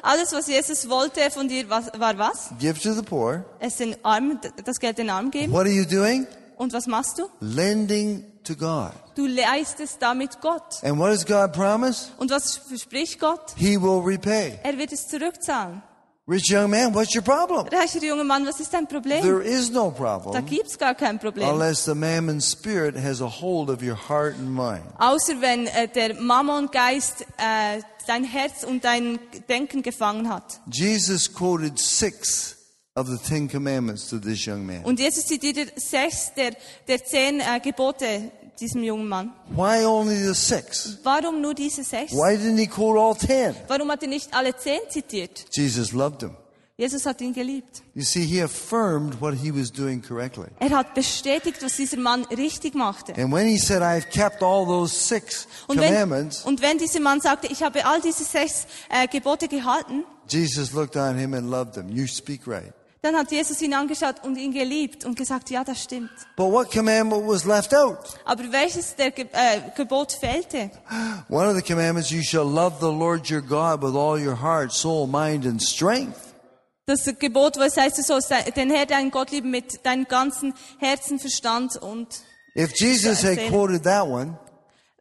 Alles, 0.02 0.32
was 0.34 0.48
Jesus 0.48 0.88
wollte 0.90 1.30
von 1.32 1.48
dir, 1.48 1.70
was, 1.70 1.86
war 1.98 2.18
was? 2.18 2.50
Give 2.60 2.80
to 2.80 2.94
the 2.94 3.02
poor. 3.02 3.44
Es 3.60 3.78
den 3.78 3.96
Armen, 4.04 4.40
das 4.64 4.80
Geld 4.80 4.98
den 4.98 5.10
Armen 5.10 5.32
geben. 5.32 5.52
What 5.52 5.62
are 5.62 5.70
you 5.70 5.86
doing? 5.86 6.28
Und 6.58 6.72
was 6.74 6.88
machst 6.88 7.18
du? 7.20 7.28
Lending 7.40 8.24
to 8.46 8.56
God. 8.56 8.92
Du 9.16 9.26
leistest 9.28 10.02
damit 10.02 10.40
Gott. 10.42 10.84
And 10.84 10.98
what 11.00 11.12
does 11.12 11.26
God 11.26 11.54
promise? 11.54 12.10
Und 12.18 12.32
was 12.32 12.58
verspricht 12.58 13.20
Gott? 13.20 13.54
He 13.56 13.78
will 13.82 14.02
repay. 14.04 14.60
Er 14.64 14.78
wird 14.78 14.92
es 14.92 15.08
zurückzahlen. 15.08 15.82
Rich 16.26 16.50
young 16.50 16.70
man, 16.70 16.94
what's 16.94 17.14
your 17.14 17.22
problem? 17.22 17.68
Reicher 17.68 18.02
junger 18.02 18.24
Mann, 18.24 18.48
was 18.48 18.58
ist 18.62 18.74
dein 18.74 18.88
Problem? 18.88 19.22
There 19.22 19.42
is 19.44 19.70
no 19.72 19.92
Da 19.92 19.98
problem 19.98 20.46
gibt's 20.46 20.78
gar 20.78 20.96
kein 20.96 21.20
Problem. 21.20 21.50
unless 21.50 21.84
the 21.84 21.94
mammon 21.94 22.40
spirit 22.40 22.96
has 22.96 23.20
a 23.22 23.28
hold 23.28 23.70
of 23.70 23.84
your 23.84 23.98
heart 24.08 24.36
and 24.40 24.50
mind. 24.56 24.84
Außer 25.00 25.42
wenn 25.42 25.68
äh, 25.68 25.90
der 25.90 26.14
Mammon-Geist 26.22 27.26
äh, 27.38 27.82
dein 28.08 28.24
Herz 28.24 28.64
und 28.64 28.86
dein 28.86 29.20
Denken 29.50 29.82
gefangen 29.84 30.30
hat. 30.30 30.62
Jesus 30.72 31.28
quoted 31.34 31.78
six 31.78 32.56
of 32.96 33.08
the 33.08 33.18
Ten 33.18 33.48
Commandments 33.48 34.08
to 34.10 34.20
this 34.20 34.46
young 34.46 34.66
man. 34.66 34.84
Und 34.84 35.00
Jesus 35.00 35.26
zitiert 35.26 35.74
sechs 35.80 36.32
der, 36.36 36.56
der 36.88 37.04
zehn 37.04 37.40
äh, 37.40 37.60
Gebote 37.60 38.32
diesem 38.60 38.84
jungen 38.84 39.08
Mann. 39.08 39.34
Why 39.50 39.84
only 39.84 40.16
the 40.16 40.36
six? 40.36 41.00
Warum 41.04 41.42
nur 41.42 41.56
diese 41.56 41.84
sechs? 41.84 42.14
Why 42.14 42.36
didn't 42.36 42.60
he 42.60 42.68
quote 42.68 43.00
all 43.00 43.16
ten? 43.16 43.56
Warum 43.68 43.90
hat 43.90 44.04
er 44.04 44.10
nicht 44.10 44.32
alle 44.34 44.56
zehn 44.56 44.80
zitiert? 44.90 45.46
Jesus 45.52 45.92
loved 45.92 46.22
him. 46.22 46.36
Jesus 46.78 47.06
hat 47.06 47.22
ihn 47.22 47.34
geliebt. 47.34 47.82
You 47.96 48.04
see, 48.04 48.26
he 48.26 48.42
affirmed 48.42 49.20
what 49.20 49.34
he 49.34 49.52
was 49.52 49.72
doing 49.72 50.00
correctly. 50.02 50.48
Er 50.60 50.72
hat 50.72 50.94
bestätigt, 50.94 51.64
was 51.64 51.76
dieser 51.76 51.98
Mann 51.98 52.26
richtig 52.26 52.76
machte. 52.76 53.16
And 53.16 53.34
when 53.34 53.48
he 53.48 53.58
said, 53.58 53.82
I've 53.82 54.10
kept 54.12 54.44
all 54.44 54.66
those 54.66 54.94
six 54.94 55.48
Und 55.68 55.80
wenn, 55.80 55.88
commandments, 55.88 56.44
und 56.46 56.62
wenn 56.62 56.78
dieser 56.78 57.00
Mann 57.00 57.22
sagte, 57.22 57.48
ich 57.48 57.64
habe 57.64 57.86
all 57.86 58.02
diese 58.02 58.24
sechs 58.24 58.68
äh, 58.90 59.08
Gebote 59.08 59.48
gehalten, 59.48 60.04
Jesus 60.28 60.74
looked 60.74 60.96
on 60.96 61.18
him 61.18 61.34
and 61.34 61.50
loved 61.50 61.76
him. 61.76 61.90
You 61.90 62.06
speak 62.06 62.48
right. 62.48 62.74
Dann 63.04 63.18
hat 63.18 63.32
Jesus 63.32 63.62
ihn 63.62 63.74
angeschaut 63.74 64.24
und 64.24 64.38
ihn 64.38 64.54
geliebt 64.54 65.04
und 65.04 65.18
gesagt, 65.18 65.50
ja, 65.50 65.66
das 65.66 65.84
stimmt. 65.84 66.10
But 66.38 66.50
what 66.50 66.72
commandment 66.72 67.28
was 67.28 67.44
left 67.44 67.76
out? 67.76 67.98
Aber 68.24 68.50
welches 68.50 68.96
der 68.96 69.12
Ge 69.12 69.26
äh, 69.34 69.60
Gebot 69.76 70.14
fehlte? 70.14 70.72
One 71.28 71.50
of 71.50 71.56
the 71.56 71.62
commandments, 71.62 72.12
you 72.12 72.24
shall 72.24 72.50
love 72.50 72.78
the 72.80 72.86
Lord 72.86 73.30
your 73.30 73.42
God 73.42 73.84
with 73.84 73.94
all 73.94 74.18
your 74.18 74.42
heart, 74.42 74.72
soul, 74.72 75.06
mind, 75.06 75.46
and 75.46 75.62
strength. 75.62 76.34
Das 76.86 77.04
Gebot, 77.20 77.58
wo 77.58 77.64
es 77.64 77.76
heißt, 77.76 77.98
du 77.98 78.04
sollst 78.04 78.32
den 78.56 78.72
Herr, 78.72 78.86
deinen 78.86 79.12
Gott 79.12 79.32
lieben 79.32 79.52
mit 79.52 79.86
deinem 79.86 80.06
ganzen 80.06 80.54
Herzen, 80.80 81.20
Verstand 81.20 81.76
und 81.76 82.08
If 82.56 82.72
Jesus 82.80 83.22
had 83.22 83.38
quoted 83.50 83.84
that 83.84 84.08
one, 84.08 84.38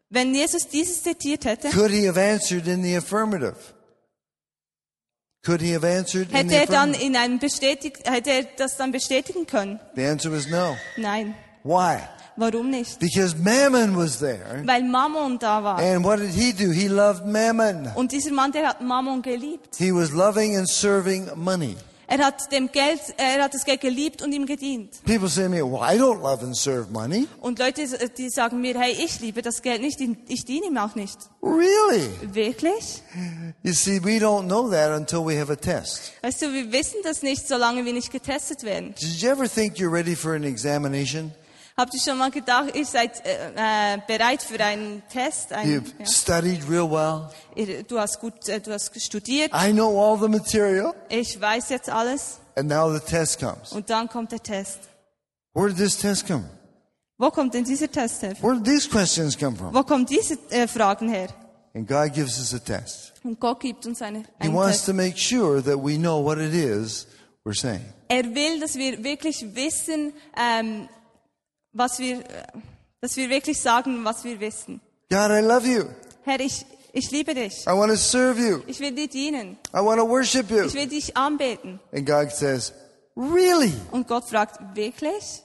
wenn 0.09 0.35
Jesus 0.35 0.67
dieses 0.67 1.03
zitiert 1.03 1.45
hätte, 1.45 1.69
could 1.69 1.91
he 1.91 2.05
have 2.05 2.19
answered 2.19 2.67
in 2.67 2.83
the 2.83 2.97
affirmative? 2.97 3.55
Could 5.45 5.61
he 5.61 5.73
have 5.73 5.83
answered 5.83 6.29
in 6.29 6.37
hätte 6.37 6.49
the 6.49 6.55
er 6.55 6.65
dann 6.67 6.93
in 6.93 7.17
einem 7.17 7.37
bestätigt, 7.37 8.09
hätte 8.09 8.31
er 8.31 8.43
das 8.55 8.77
dann 8.77 8.93
bestätigen 8.93 9.45
können? 9.45 9.77
The 9.93 10.05
answer 10.05 10.31
was 10.31 10.47
no. 10.47 10.77
Nein. 10.95 11.35
Why? 11.63 11.97
Warum 12.37 12.69
nicht? 12.69 12.97
Because 12.99 13.35
Mammon 13.35 13.97
was 13.97 14.19
there. 14.19 14.63
Weil 14.65 14.83
Mammon 14.83 15.37
da 15.37 15.61
war. 15.61 15.79
And 15.79 16.03
what 16.05 16.19
did 16.19 16.31
he 16.31 16.53
do? 16.53 16.71
He 16.71 16.87
loved 16.87 17.25
Mammon. 17.25 17.91
Und 17.95 18.13
dieser 18.13 18.31
Mann, 18.31 18.53
der 18.53 18.69
hat 18.69 18.81
Mammon 18.81 19.21
geliebt. 19.21 19.75
He 19.77 19.93
was 19.93 20.11
loving 20.11 20.57
and 20.57 20.69
serving 20.69 21.29
money. 21.35 21.75
Er 22.07 22.19
hat 22.19 22.51
dem 22.51 22.71
Geld, 22.71 22.99
er 23.17 23.43
hat 23.43 23.53
das 23.53 23.63
Geld 23.65 23.81
geliebt 23.81 24.21
und 24.21 24.33
ihm 24.33 24.45
gedient. 24.45 25.03
People 25.05 25.29
say 25.29 25.45
to 25.45 25.49
me, 25.49 25.63
well, 25.63 25.81
I 25.81 25.97
don't 25.97 26.21
love 26.21 26.43
and 26.43 26.55
serve 26.55 26.91
money. 26.91 27.27
Und 27.41 27.59
Leute, 27.59 27.87
die 28.17 28.29
sagen 28.29 28.61
mir, 28.61 28.77
hey, 28.79 28.91
ich 28.91 29.19
liebe 29.19 29.41
das 29.41 29.61
Geld 29.61 29.81
nicht, 29.81 29.99
ich 30.27 30.45
diene 30.45 30.67
ihm 30.67 30.77
auch 30.77 30.95
nicht. 30.95 31.17
Really? 31.41 32.09
Wirklich? 32.33 33.01
You 33.63 33.73
see, 33.73 34.03
we 34.03 34.17
don't 34.17 34.45
know 34.47 34.69
that 34.69 34.91
until 34.91 35.25
we 35.25 35.39
have 35.39 35.51
a 35.51 35.55
test. 35.55 36.13
Weißt 36.21 36.41
du, 36.41 36.53
wir 36.53 36.71
wissen 36.71 36.97
das 37.03 37.21
nicht, 37.21 37.47
solange 37.47 37.85
wir 37.85 37.93
nicht 37.93 38.11
getestet 38.11 38.63
werden. 38.63 38.93
Did 38.99 39.21
you 39.21 39.29
ever 39.29 39.49
think 39.49 39.77
you're 39.77 39.91
ready 39.91 40.15
for 40.15 40.33
an 40.33 40.43
examination? 40.43 41.31
Habt 41.75 41.93
ihr 41.95 41.99
schon 41.99 42.17
mal 42.19 42.29
gedacht, 42.29 42.75
ihr 42.75 42.85
seid 42.85 43.25
äh, 43.25 43.95
äh, 43.95 43.97
bereit 44.07 44.43
für 44.43 44.59
einen 44.63 45.01
Test? 45.11 45.51
Einen, 45.51 45.83
You've 45.83 46.07
studied 46.07 46.61
real 46.69 46.89
well. 46.89 47.29
ja. 47.55 47.63
Ihr- 47.65 47.83
Du 47.83 47.97
hast 47.99 48.19
gut, 48.19 48.47
äh, 48.47 48.59
du 48.61 48.71
hast 48.71 48.91
studiert. 49.01 49.51
I 49.53 49.71
know 49.71 49.89
all 49.99 50.19
the 50.19 50.27
material. 50.27 50.93
Ich 51.09 51.39
weiß 51.41 51.69
jetzt 51.69 51.89
alles. 51.89 52.39
And 52.55 52.69
now 52.69 52.93
the 52.93 52.99
test 52.99 53.39
comes. 53.39 53.71
Und 53.71 53.89
dann 53.89 54.07
kommt 54.07 54.31
der 54.31 54.43
Test. 54.43 54.81
Where 55.55 55.69
did 55.69 55.77
this 55.77 55.97
test 55.97 56.27
come? 56.27 56.43
Wo 57.17 57.31
kommt 57.31 57.53
denn 57.55 57.63
dieser 57.63 57.89
Test 57.89 58.21
her? 58.21 58.33
Where 58.41 58.55
did 58.55 58.65
these 58.65 58.87
questions 58.87 59.35
come 59.37 59.55
from? 59.57 59.73
Wo 59.73 59.81
kommen 59.83 60.05
diese 60.05 60.37
äh, 60.51 60.67
Fragen 60.67 61.09
her? 61.09 61.29
And 61.73 61.87
God 61.87 62.13
gives 62.13 62.37
us 62.37 62.53
a 62.53 62.59
test. 62.59 63.13
Und 63.23 63.39
Gott 63.39 63.59
gibt 63.61 63.85
uns 63.87 63.99
eine, 64.03 64.19
He 64.19 64.25
einen 64.39 64.53
wants 64.53 64.77
Test. 64.77 64.85
to 64.87 64.93
make 64.93 65.17
sure 65.17 65.63
that 65.63 65.77
we 65.83 65.97
know 65.97 66.23
what 66.23 66.37
it 66.37 66.53
is 66.53 67.07
we're 67.43 67.59
saying. 67.59 67.81
Er 68.09 68.23
will, 68.35 68.59
dass 68.59 68.75
wir 68.75 69.03
wirklich 69.03 69.55
wissen, 69.55 70.13
ähm, 70.37 70.87
was 71.73 71.99
wir, 71.99 72.19
äh, 72.19 72.43
dass 73.01 73.17
wir 73.17 73.29
wirklich 73.29 73.59
sagen, 73.59 74.03
was 74.05 74.23
wir 74.23 74.39
wissen. 74.39 74.79
God, 75.09 75.29
I 75.29 75.41
love 75.41 75.67
you. 75.67 75.83
Herr, 76.23 76.39
ich, 76.39 76.65
ich 76.93 77.11
liebe 77.11 77.33
dich. 77.33 77.65
I 77.67 77.71
want 77.71 77.91
to 77.91 77.97
serve 77.97 78.39
you. 78.39 78.61
Ich 78.67 78.79
will 78.79 78.91
dir 78.91 79.07
dienen. 79.07 79.57
I 79.73 79.79
want 79.79 79.99
to 79.99 80.07
worship 80.07 80.49
you. 80.49 80.63
Ich 80.63 80.73
will 80.73 80.87
dich 80.87 81.15
anbeten. 81.17 81.79
And 81.91 82.05
God 82.05 82.31
says, 82.31 82.73
Really? 83.15 83.73
Und 83.91 84.07
Gott 84.07 84.27
fragt, 84.27 84.75
wirklich? 84.75 85.43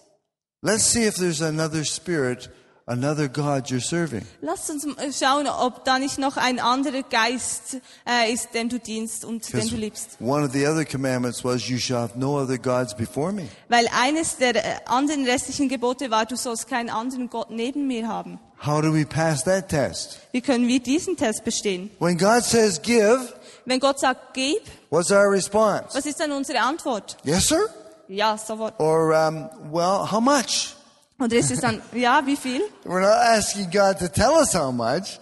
Let's 0.63 0.85
see 0.85 1.07
if 1.07 1.17
there's 1.17 1.43
another 1.43 1.85
spirit, 1.85 2.49
another 2.89 3.29
God 3.29 3.67
you're 3.71 3.81
serving. 3.81 4.23
Lass 4.41 4.69
uns 4.71 4.87
schauen, 5.19 5.47
ob 5.47 5.85
da 5.85 5.99
nicht 5.99 6.19
noch 6.19 6.37
ein 6.37 6.59
anderer 6.59 7.03
Geist 7.03 7.79
äh, 8.07 8.33
ist, 8.33 8.55
den 8.55 8.69
du 8.69 8.79
dienst 8.79 9.25
und 9.25 9.53
den 9.53 9.69
du 9.69 9.77
liebst. 9.77 10.17
one 10.21 10.45
of 10.45 10.53
the 10.53 10.67
other 10.67 10.85
commandments 10.85 11.45
was, 11.45 11.69
You 11.69 11.79
shall 11.79 12.01
have 12.01 12.19
no 12.19 12.39
other 12.39 12.59
gods 12.59 12.95
before 12.95 13.33
me. 13.33 13.49
Weil 13.69 13.87
eines 13.93 14.37
der 14.39 14.57
äh, 14.57 14.63
anderen 14.87 15.25
restlichen 15.25 15.69
Gebote 15.69 16.11
war, 16.11 16.27
du 16.27 16.37
sollst 16.37 16.67
keinen 16.69 16.91
anderen 16.91 17.31
Gott 17.31 17.51
neben 17.51 17.87
mir 17.87 18.09
haben. 18.09 18.41
How 18.67 18.83
do 18.83 18.93
we 18.93 19.05
pass 19.07 19.45
that 19.45 19.69
test? 19.69 20.19
Wie 20.33 20.41
können 20.41 20.67
wir 20.67 20.81
diesen 20.81 21.17
Test 21.17 21.45
bestehen? 21.45 21.91
When 22.01 22.19
God 22.19 22.43
says 22.43 22.83
give, 22.83 23.21
Wenn 23.65 23.79
Gott 23.79 24.01
sagt, 24.01 24.35
gib, 24.35 24.63
what's 24.91 25.13
our 25.13 25.31
response? 25.31 25.95
was 25.95 26.07
ist 26.07 26.19
dann 26.19 26.33
unsere 26.33 26.59
Antwort? 26.61 27.17
Yes, 27.23 27.47
sir? 27.49 27.61
Ja, 28.09 28.37
sofort. 28.39 28.81
Or, 28.81 29.13
um, 29.29 29.49
well, 29.71 30.11
how 30.11 30.21
much? 30.21 30.75
Oder 31.21 31.37
ist 31.37 31.51
es 31.51 31.61
dann, 31.61 31.83
ja, 31.95 32.25
wie 32.27 32.37
viel? 32.37 32.63
We're 32.85 33.01
not 33.01 33.11
asking 33.11 33.71
God 33.71 33.99
to 33.99 34.09
tell 34.09 34.31
us 34.39 34.55
how 34.55 34.73
much. 34.73 35.19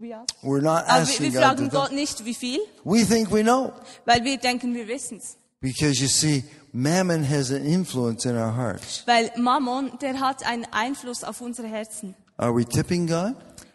Ja. 0.00 0.24
We're 0.42 0.60
not 0.62 0.84
Aber 0.86 0.86
wir, 0.86 0.92
asking 1.02 1.32
wir 1.32 1.40
God 1.40 1.40
to 1.40 1.46
fragen 1.46 1.70
tell 1.70 1.80
Gott 1.80 1.92
nicht, 1.92 2.24
wie 2.24 2.34
viel, 2.34 2.58
We 2.84 3.04
think 3.06 3.30
we 3.30 3.42
know. 3.42 3.72
weil 4.06 4.24
wir 4.24 4.38
denken, 4.38 4.74
wir 4.74 4.88
wissen's. 4.88 5.36
Because 5.60 6.00
you 6.00 6.08
see, 6.08 6.42
mammon 6.72 7.22
has 7.28 7.50
an 7.50 7.64
influence 7.66 8.24
in 8.24 8.34
our 8.34 8.56
hearts. 8.56 9.02
Weil 9.06 9.30
Mammon, 9.36 9.92
der 10.00 10.18
hat 10.18 10.44
einen 10.46 10.66
Einfluss 10.72 11.22
auf 11.22 11.40
unsere 11.42 11.68
Herzen. 11.68 12.14
Are 12.38 12.54
we 12.56 12.64
tipping 12.64 13.06
God? 13.06 13.34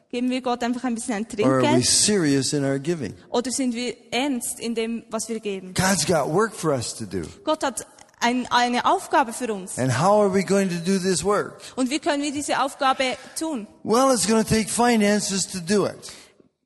Geben 0.09 0.29
wir 0.31 0.41
Gott 0.41 0.63
einfach 0.63 0.83
ein 0.85 0.95
bisschen 0.95 1.13
ein 1.13 1.27
Or 1.43 1.45
are 1.45 1.57
we 1.57 1.61
Trinkgeld? 1.61 1.85
serious 1.85 2.53
in 2.53 2.63
our 2.63 2.79
giving? 2.79 3.13
Oder 3.29 3.51
sind 3.51 3.75
wir 3.75 3.95
ernst 4.11 4.59
in 4.59 4.73
dem, 4.73 5.03
was 5.11 5.29
wir 5.29 5.39
geben? 5.39 5.73
God's 5.75 6.05
got 6.07 6.27
work 6.33 6.53
for 6.55 6.71
us 6.71 6.95
to 6.95 7.05
do. 7.05 7.21
Gott 7.43 7.63
hat 7.63 7.85
ein, 8.25 8.47
eine 8.51 8.85
Aufgabe 8.85 9.33
für 9.33 9.53
uns. 9.53 9.77
And 9.77 9.99
how 9.99 10.21
are 10.21 10.33
we 10.33 10.43
going 10.43 10.69
to 10.69 10.75
do 10.75 10.97
this 10.97 11.23
work? 11.23 11.61
Und 11.75 11.89
wie 11.89 11.99
können 11.99 12.23
wir 12.23 12.31
diese 12.31 12.59
Aufgabe 12.61 13.17
tun? 13.37 13.67
Well, 13.83 14.11
it's 14.13 14.27
going 14.27 14.43
to 14.43 14.49
take 14.49 14.67
finances 14.69 15.47
to 15.47 15.59
do 15.59 15.85
it. 15.85 16.11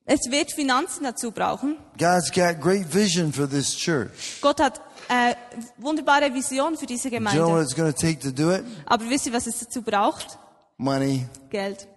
Es 0.06 0.22
wird 0.30 0.52
Finanzen 0.52 1.04
dazu 1.04 1.32
brauchen. 1.32 1.78
God's 1.98 2.32
got 2.32 2.60
great 2.60 2.92
vision 2.92 3.32
for 3.32 3.48
this 3.48 3.76
church. 3.76 4.40
Gott 4.42 4.60
hat 4.60 4.82
äh, 5.08 5.36
wunderbare 5.78 6.34
Vision 6.34 6.78
für 6.78 6.86
diese 6.88 7.10
Do 7.10 7.16
you 7.18 7.22
know 7.22 7.30
what 7.30 7.38
Gemeinde. 7.46 7.62
it's 7.64 7.76
going 7.76 7.94
to 7.94 8.00
take 8.00 8.20
to 8.20 8.32
do 8.32 8.52
it? 8.52 8.64
Aber 8.86 9.08
wisst 9.10 9.28
ihr, 9.28 9.34
was 9.34 9.46
es 9.46 9.60
dazu 9.60 9.82
braucht? 9.82 10.40
Money. 10.78 11.28
Geld. 11.50 11.88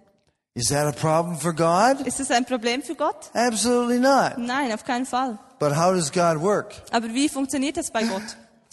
Is 0.55 0.67
that 0.67 0.85
a 0.85 0.91
problem 0.91 1.35
for 1.39 1.53
God? 1.53 2.05
Ist 2.05 2.19
das 2.19 2.29
ein 2.29 2.45
Problem 2.45 2.83
für 2.83 2.93
Gott? 2.93 3.31
Absolutely 3.33 3.97
not. 3.99 4.37
Nein, 4.37 4.71
auf 4.71 4.83
keinen 4.83 5.07
Fall. 5.07 5.39
But 5.57 5.75
how 5.75 5.93
does 5.93 6.11
God 6.11 6.39
work? 6.39 6.75
Aber 6.91 7.07
wie 7.07 7.27
funktioniert 7.29 7.77
das 7.77 7.89
bei 7.89 8.03
Gott? 8.03 8.21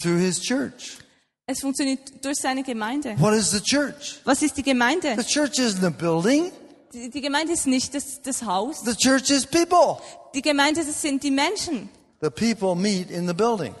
Through 0.01 0.19
His 0.19 0.41
church. 0.41 0.97
Es 1.45 1.59
funktioniert 1.59 2.23
durch 2.23 2.37
seine 2.37 2.63
Gemeinde. 2.63 3.15
What 3.19 3.33
is 3.33 3.51
the 3.51 3.61
church? 3.61 4.19
Was 4.23 4.41
ist 4.41 4.55
die 4.57 4.63
Gemeinde? 4.63 5.15
The 5.17 5.25
church 5.25 5.59
isn't 5.59 5.85
a 5.85 5.89
building. 5.89 6.51
Die, 6.93 7.09
die 7.09 7.21
Gemeinde 7.21 7.53
ist 7.53 7.67
nicht 7.67 7.93
das, 7.93 8.21
das 8.21 8.43
Haus. 8.43 8.83
The 8.83 8.95
church 8.95 9.29
is 9.29 9.45
people. 9.45 9.97
Die 10.33 10.41
Gemeinde, 10.41 10.83
das 10.85 11.01
sind 11.01 11.23
die 11.23 11.31
Menschen. 11.31 11.89
The 12.21 12.29
people 12.29 12.75
meet 12.75 13.09
in 13.09 13.27
the 13.27 13.33
building. 13.33 13.73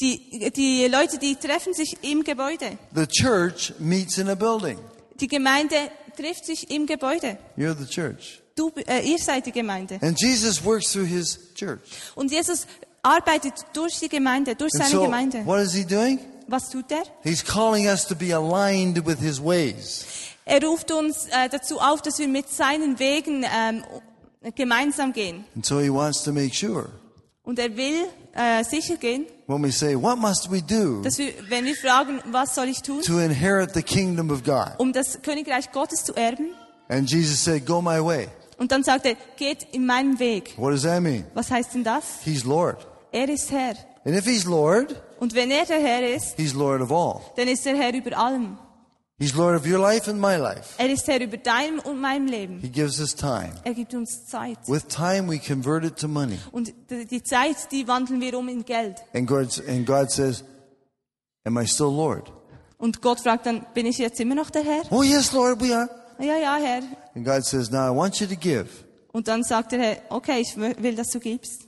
Die, 0.00 0.50
die 0.56 0.86
Leute, 0.86 1.18
die 1.18 1.36
treffen 1.36 1.74
sich 1.74 1.98
im 2.02 2.24
Gebäude. 2.24 2.78
The 2.94 3.06
church 3.06 3.74
meets 3.78 4.16
in 4.18 4.28
a 4.28 4.34
building. 4.34 4.78
Die 5.20 5.28
Gemeinde 5.28 5.76
trifft 6.16 6.46
sich 6.46 6.70
im 6.70 6.86
Gebäude. 6.86 7.38
You're 7.56 7.76
the 7.76 7.86
church. 7.86 8.40
Du, 8.56 8.72
äh, 8.86 9.06
ihr 9.06 9.18
seid 9.18 9.46
die 9.46 9.52
Gemeinde. 9.52 9.98
And 10.02 10.18
Jesus 10.18 10.64
works 10.64 10.92
through 10.92 11.06
His 11.06 11.38
church. 11.54 11.80
Und 12.14 12.30
Jesus 12.30 12.66
arbeitet 13.02 13.54
durch 13.72 13.98
die 14.00 14.08
Gemeinde, 14.08 14.54
durch 14.54 14.72
And 14.74 14.84
seine 14.84 14.94
so, 14.94 15.02
Gemeinde. 15.04 15.44
what 15.46 15.60
is 15.60 15.72
He 15.74 15.84
doing? 15.84 16.18
Was 16.48 16.68
tut 16.68 16.90
er? 16.90 17.02
He's 17.22 17.44
calling 17.44 17.86
us 17.88 18.06
to 18.06 18.14
be 18.14 18.34
aligned 18.34 19.04
with 19.06 19.18
His 19.20 19.40
ways. 19.42 20.04
Er 20.44 20.62
ruft 20.64 20.90
uns 20.90 21.26
äh, 21.30 21.48
dazu 21.48 21.78
auf, 21.78 22.02
dass 22.02 22.18
wir 22.18 22.26
mit 22.28 22.48
seinen 22.48 22.98
Wegen 22.98 23.44
ähm, 23.44 23.84
gemeinsam 24.54 25.12
gehen. 25.12 25.44
And 25.54 25.64
so 25.64 25.80
He 25.80 25.90
wants 25.92 26.22
to 26.24 26.32
make 26.32 26.54
sure 26.54 26.88
Und 27.44 27.58
er 27.58 27.76
will 27.76 28.06
äh, 28.34 28.64
sicher 28.64 28.96
gehen, 28.96 29.26
when 29.46 29.62
we 29.62 29.70
say, 29.72 29.94
What 29.94 30.18
must 30.18 30.50
we 30.50 30.60
do 30.62 31.02
dass 31.02 31.18
wir, 31.18 31.32
wenn 31.48 31.64
wir 31.64 31.74
fragen, 31.76 32.20
was 32.30 32.54
soll 32.54 32.68
ich 32.68 32.82
tun, 32.82 33.02
to 33.02 33.18
inherit 33.20 33.74
the 33.74 33.82
kingdom 33.82 34.30
of 34.30 34.42
God? 34.44 34.72
um 34.78 34.92
das 34.92 35.20
Königreich 35.22 35.70
Gottes 35.72 36.04
zu 36.04 36.14
erben? 36.14 36.50
And 36.88 37.08
Jesus 37.08 37.42
said, 37.44 37.64
Go 37.64 37.80
my 37.80 38.00
way. 38.04 38.28
Und 38.60 38.72
dann 38.72 38.84
sagt 38.84 39.06
er, 39.06 39.16
geht 39.38 39.66
in 39.72 39.86
meinen 39.86 40.18
Weg. 40.18 40.52
What 40.58 40.72
does 40.72 40.82
that 40.82 41.00
mean? 41.00 41.24
Was 41.32 41.50
heißt 41.50 41.72
denn 41.72 41.82
das? 41.82 42.04
He's 42.24 42.44
Lord. 42.44 42.86
Er 43.10 43.26
ist 43.28 43.50
Herr. 43.50 43.74
And 44.04 44.14
if 44.14 44.26
He's 44.26 44.44
Lord, 44.44 44.94
Und 45.18 45.34
wenn 45.34 45.50
er 45.50 45.64
der 45.64 45.80
Herr 45.80 46.06
ist, 46.14 46.36
He's 46.36 46.52
Lord 46.52 46.82
of 46.82 46.92
all. 46.92 47.22
dann 47.36 47.48
ist 47.48 47.66
er 47.66 47.74
Herr 47.74 47.94
über 47.94 48.16
allem. 48.18 48.58
He's 49.18 49.34
Lord 49.34 49.58
of 49.58 49.66
your 49.66 49.78
life 49.78 50.10
and 50.10 50.20
my 50.20 50.36
life. 50.36 50.74
Er 50.76 50.90
ist 50.90 51.08
Herr 51.08 51.22
über 51.22 51.38
deinem 51.38 51.78
und 51.80 52.00
meinem 52.02 52.26
Leben. 52.26 52.58
He 52.60 52.68
gives 52.68 53.00
us 53.00 53.14
time. 53.14 53.52
Er 53.64 53.72
gibt 53.72 53.94
uns 53.94 54.26
Zeit. 54.26 54.58
With 54.66 54.88
time, 54.88 55.26
we 55.30 55.38
convert 55.38 55.84
it 55.84 55.96
to 55.96 56.06
money. 56.06 56.38
Und 56.52 56.72
die 56.90 57.22
Zeit, 57.22 57.56
die 57.72 57.88
wandeln 57.88 58.20
wir 58.20 58.38
um 58.38 58.48
in 58.48 58.64
Geld. 58.64 58.96
And 59.14 59.26
God, 59.26 59.62
and 59.66 59.86
God 59.86 60.10
says, 60.10 60.44
Am 61.44 61.58
I 61.58 61.66
still 61.66 61.86
Lord? 61.94 62.30
Und 62.76 63.02
Gott 63.02 63.20
fragt 63.20 63.44
dann, 63.46 63.66
bin 63.74 63.84
ich 63.86 63.98
jetzt 63.98 64.20
immer 64.20 64.34
noch 64.34 64.50
der 64.50 64.64
Herr? 64.64 64.82
Oh, 64.90 65.02
yes, 65.02 65.32
Lord, 65.32 65.60
we 65.60 65.74
are. 65.74 65.88
Ja, 66.20 66.36
ja, 66.36 66.56
Herr. 66.56 66.82
And 67.14 67.24
God 67.24 67.44
says, 67.44 67.70
Now 67.70 67.92
I 67.92 67.96
want 67.96 68.20
you 68.20 68.26
to 68.26 68.36
give. 68.36 68.68
Und 69.12 69.26
dann 69.26 69.42
sagt 69.42 69.72
der 69.72 69.80
Herr, 69.80 69.96
okay, 70.10 70.40
ich 70.40 70.56
will, 70.56 70.94
dass 70.94 71.08
du 71.08 71.18
gibst. 71.18 71.62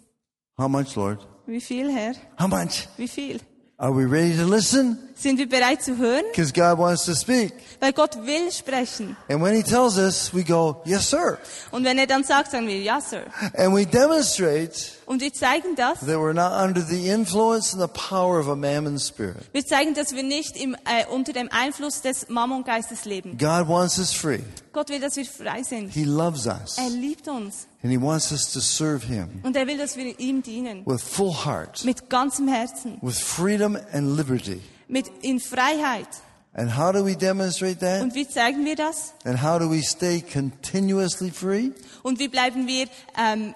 How 0.58 0.68
much, 0.68 0.94
Lord? 0.94 1.26
Wie 1.46 1.60
viel, 1.60 1.90
Herr? 1.92 2.14
How 2.38 2.46
much? 2.46 2.88
Wie 2.96 3.08
viel? 3.08 3.40
Are 3.82 3.90
we 3.92 4.04
ready 4.04 4.36
to 4.36 4.44
listen? 4.44 4.96
Sind 5.16 5.38
wir 5.38 5.48
bereit 5.48 5.82
zu 5.82 5.98
hören? 5.98 6.22
Because 6.30 6.52
God 6.52 6.78
wants 6.78 7.04
to 7.06 7.14
speak. 7.14 7.52
Weil 7.80 7.92
Gott 7.92 8.14
will 8.24 8.52
sprechen. 8.52 9.16
And 9.28 9.42
when 9.42 9.56
He 9.56 9.64
tells 9.64 9.98
us, 9.98 10.32
we 10.32 10.44
go, 10.44 10.80
Yes, 10.84 11.10
sir. 11.10 11.36
Und 11.72 11.82
wenn 11.84 11.98
er 11.98 12.06
dann 12.06 12.22
sagt, 12.22 12.52
sagen 12.52 12.68
wir, 12.68 12.80
ja, 12.80 13.00
Sir. 13.00 13.24
And 13.56 13.74
we 13.74 13.84
demonstrate 13.84 14.70
Und 15.06 15.20
wir 15.20 15.32
zeigen 15.32 15.74
das. 15.74 15.98
that 15.98 16.16
we're 16.16 16.32
not 16.32 16.52
under 16.52 16.80
the 16.80 17.08
influence 17.08 17.72
and 17.72 17.82
the 17.82 17.88
power 17.88 18.38
of 18.38 18.46
a 18.48 18.54
mammon 18.54 19.00
spirit. 19.00 19.48
Wir 19.52 19.66
zeigen, 19.66 19.94
dass 19.94 20.14
wir 20.14 20.22
nicht 20.22 20.56
im, 20.56 20.74
äh, 20.84 21.04
unter 21.10 21.32
dem 21.32 21.48
Einfluss 21.50 22.02
des 22.02 22.28
Mammongeistes 22.28 23.04
leben. 23.04 23.36
God 23.36 23.66
wants 23.66 23.98
us 23.98 24.12
free. 24.12 24.38
Gott 24.72 24.90
will, 24.90 25.00
dass 25.00 25.16
wir 25.16 25.24
frei 25.26 25.64
sind. 25.64 25.90
He 25.92 26.04
loves 26.04 26.46
us. 26.46 26.78
Er 26.78 26.88
liebt 26.88 27.26
uns. 27.26 27.66
And 27.82 27.90
He 27.90 27.98
wants 28.00 28.30
us 28.32 28.52
to 28.52 28.60
serve 28.60 29.04
Him 29.06 29.40
Und 29.42 29.56
er 29.56 29.66
will, 29.66 29.76
dass 29.78 29.96
wir 29.96 30.18
ihm 30.20 30.42
dienen. 30.42 30.84
with 30.86 31.02
full 31.02 31.32
heart, 31.32 31.84
Mit 31.84 32.08
ganzem 32.08 32.48
Herzen. 32.48 32.98
with 33.02 33.18
freedom 33.18 33.76
and 33.92 34.16
liberty. 34.16 34.60
Mit, 34.88 35.08
in 35.22 35.40
Freiheit. 35.40 36.08
And 36.54 36.76
how 36.76 36.92
do 36.92 37.04
we 37.04 37.16
demonstrate 37.16 37.80
that? 37.80 38.02
Und 38.02 38.14
wie 38.14 38.28
zeigen 38.28 38.64
wir 38.64 38.76
das? 38.76 39.14
And 39.24 39.42
how 39.42 39.58
do 39.58 39.70
we 39.70 39.82
stay 39.82 40.20
continuously 40.20 41.30
free? 41.30 41.70
Und 42.02 42.18
wie 42.18 42.28
bleiben 42.28 42.66
wir 42.66 42.88
ähm, 43.18 43.54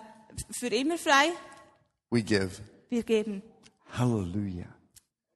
für 0.51 0.69
immer 0.69 0.97
frei? 0.99 1.31
We 2.11 2.23
give. 2.23 2.62
Wir 2.89 3.03
geben. 3.03 3.43
Hallelujah. 3.93 4.67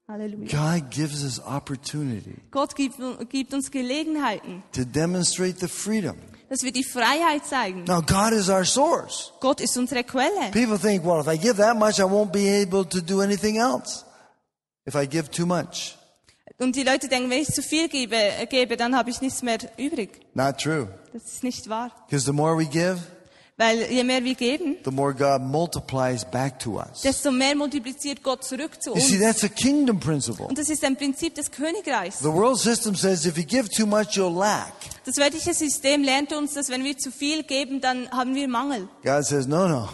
Halleluja. 0.08 0.48
God 0.80 0.90
gives 0.90 1.22
us 1.22 1.40
opportunity 1.46 2.34
Gott 2.50 2.74
gibt, 2.74 2.96
gibt 3.28 3.54
uns 3.54 3.70
Gelegenheiten, 3.70 4.64
to 4.72 4.84
demonstrate 4.84 5.60
the 5.60 5.68
freedom. 5.68 6.16
Dass 6.50 6.64
wir 6.64 6.72
die 6.72 6.82
Freiheit 6.82 7.46
zeigen. 7.46 7.84
Now, 7.84 8.02
God 8.02 8.32
is 8.32 8.48
our 8.48 8.64
source. 8.64 9.32
Gott 9.40 9.60
ist 9.60 9.78
unsere 9.78 10.02
Quelle. 10.02 10.50
People 10.50 10.78
think, 10.78 11.04
well, 11.04 11.20
if 11.20 11.28
I 11.28 11.38
give 11.38 11.56
that 11.58 11.76
much, 11.78 12.00
I 12.00 12.02
won't 12.02 12.32
be 12.32 12.48
able 12.48 12.84
to 12.84 13.00
do 13.00 13.20
anything 13.20 13.56
else. 13.56 14.04
If 14.84 14.96
I 14.96 15.06
give 15.06 15.30
too 15.30 15.46
much. 15.46 15.96
Und 16.58 16.74
die 16.74 16.82
Leute 16.82 17.08
denken, 17.08 17.30
wenn 17.30 17.40
ich 17.40 17.48
zu 17.48 17.62
viel 17.62 17.88
gebe, 17.88 18.16
äh, 18.16 18.46
gebe 18.46 18.76
dann 18.76 18.96
habe 18.96 19.10
ich 19.10 19.20
nichts 19.20 19.42
mehr 19.42 19.58
übrig. 19.78 20.20
Not 20.34 20.58
true. 20.58 20.88
Das 21.12 21.22
ist 21.24 21.44
nicht 21.44 21.68
wahr. 21.68 21.92
Because 22.08 22.26
the 22.26 22.32
more 22.32 22.58
we 22.58 22.66
give, 22.66 22.98
Weil 23.60 23.92
je 23.92 24.02
mehr 24.04 24.24
wir 24.24 24.34
geben, 24.34 24.76
the 24.86 24.90
more 24.90 25.12
God 25.12 25.42
multiplies 25.42 26.24
back 26.24 26.58
to 26.60 26.78
us. 26.78 27.02
desto 27.02 27.30
mehr 27.30 27.54
multipliziert 27.54 28.22
Gott 28.22 28.42
zurück 28.42 28.82
zu 28.82 28.94
You 28.94 29.00
see, 29.00 29.18
that's 29.18 29.44
a 29.44 29.48
kingdom 29.48 30.00
principle. 30.00 30.46
Und 30.46 30.56
das 30.56 30.70
ist 30.70 30.82
ein 30.82 30.96
Prinzip 30.96 31.34
des 31.34 31.50
Königreichs. 31.50 32.20
The 32.20 32.32
world 32.32 32.56
system 32.56 32.94
says 32.94 33.26
if 33.26 33.36
you 33.36 33.44
give 33.44 33.68
too 33.68 33.84
much, 33.84 34.16
you'll 34.16 34.34
lack. 34.34 34.72
Das 35.04 35.18
weltliche 35.18 35.52
System 35.52 36.02
lernt 36.02 36.32
uns, 36.32 36.54
dass 36.54 36.70
wenn 36.70 36.84
wir 36.84 36.96
zu 36.96 37.10
viel 37.12 37.42
geben, 37.42 37.82
dann 37.82 38.10
haben 38.10 38.34
wir 38.34 38.48
Mangel. 38.48 38.88
God 39.04 39.26
says, 39.26 39.46
no, 39.46 39.68
no. 39.68 39.88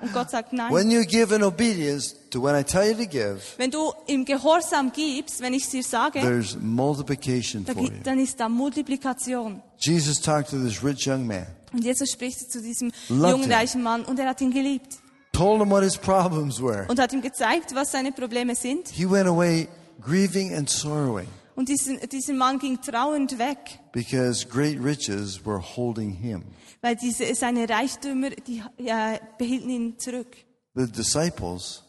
Und 0.00 0.14
Gott 0.14 0.30
sagt 0.30 0.54
nein. 0.54 0.72
When 0.72 0.90
you 0.90 1.02
give 1.04 1.34
in 1.34 1.42
obedience 1.42 2.14
to 2.30 2.42
when 2.42 2.58
I 2.58 2.64
tell 2.64 2.88
you 2.88 2.94
to 2.94 3.06
give, 3.06 3.40
Wenn 3.58 3.70
du 3.70 3.92
im 4.06 4.24
Gehorsam 4.24 4.92
gibst, 4.92 5.42
wenn 5.42 5.52
ich 5.52 5.68
dir 5.68 5.82
sage, 5.82 6.20
there's 6.20 6.56
multiplication 6.58 7.66
da 7.66 7.74
for 7.74 7.82
you. 7.82 7.90
dann 8.02 8.18
ist 8.18 8.40
da 8.40 8.48
Multiplikation. 8.48 9.62
Jesus 9.78 10.18
talked 10.20 10.50
to 10.50 10.56
this 10.56 10.82
rich 10.82 11.06
young 11.06 11.26
man, 11.26 11.46
Und 11.72 11.84
Jesus 11.84 12.10
spricht 12.10 12.50
zu 12.50 12.60
diesem 12.60 12.90
Loved 13.08 13.30
jungen 13.30 13.44
him. 13.44 13.52
reichen 13.52 13.82
Mann 13.82 14.04
und 14.04 14.18
er 14.18 14.28
hat 14.28 14.40
ihn 14.40 14.50
geliebt 14.50 14.98
told 15.32 15.60
him 15.60 15.70
what 15.70 15.82
his 15.82 15.96
problems 15.96 16.60
were. 16.60 16.86
und 16.88 16.98
hat 16.98 17.12
ihm 17.12 17.22
gezeigt, 17.22 17.74
was 17.74 17.90
seine 17.92 18.12
Probleme 18.12 18.54
sind. 18.54 18.88
He 18.88 19.06
went 19.08 19.26
away 19.26 19.68
grieving 20.00 20.54
and 20.54 20.68
sorrowing 20.68 21.26
Und 21.56 21.68
diesen, 21.68 21.98
dieser 22.10 22.34
Mann 22.34 22.58
ging 22.58 22.80
trauernd 22.80 23.38
weg, 23.38 23.78
because 23.92 24.46
great 24.46 24.78
riches 24.82 25.44
were 25.44 25.60
holding 25.60 26.10
him. 26.10 26.42
weil 26.80 26.96
diese, 26.96 27.34
seine 27.34 27.68
Reichtümer, 27.68 28.30
die 28.30 28.62
äh, 28.78 29.18
behielten 29.38 29.70
ihn 29.70 29.98
zurück. 29.98 30.36
The 30.74 30.86
disciples 30.90 31.82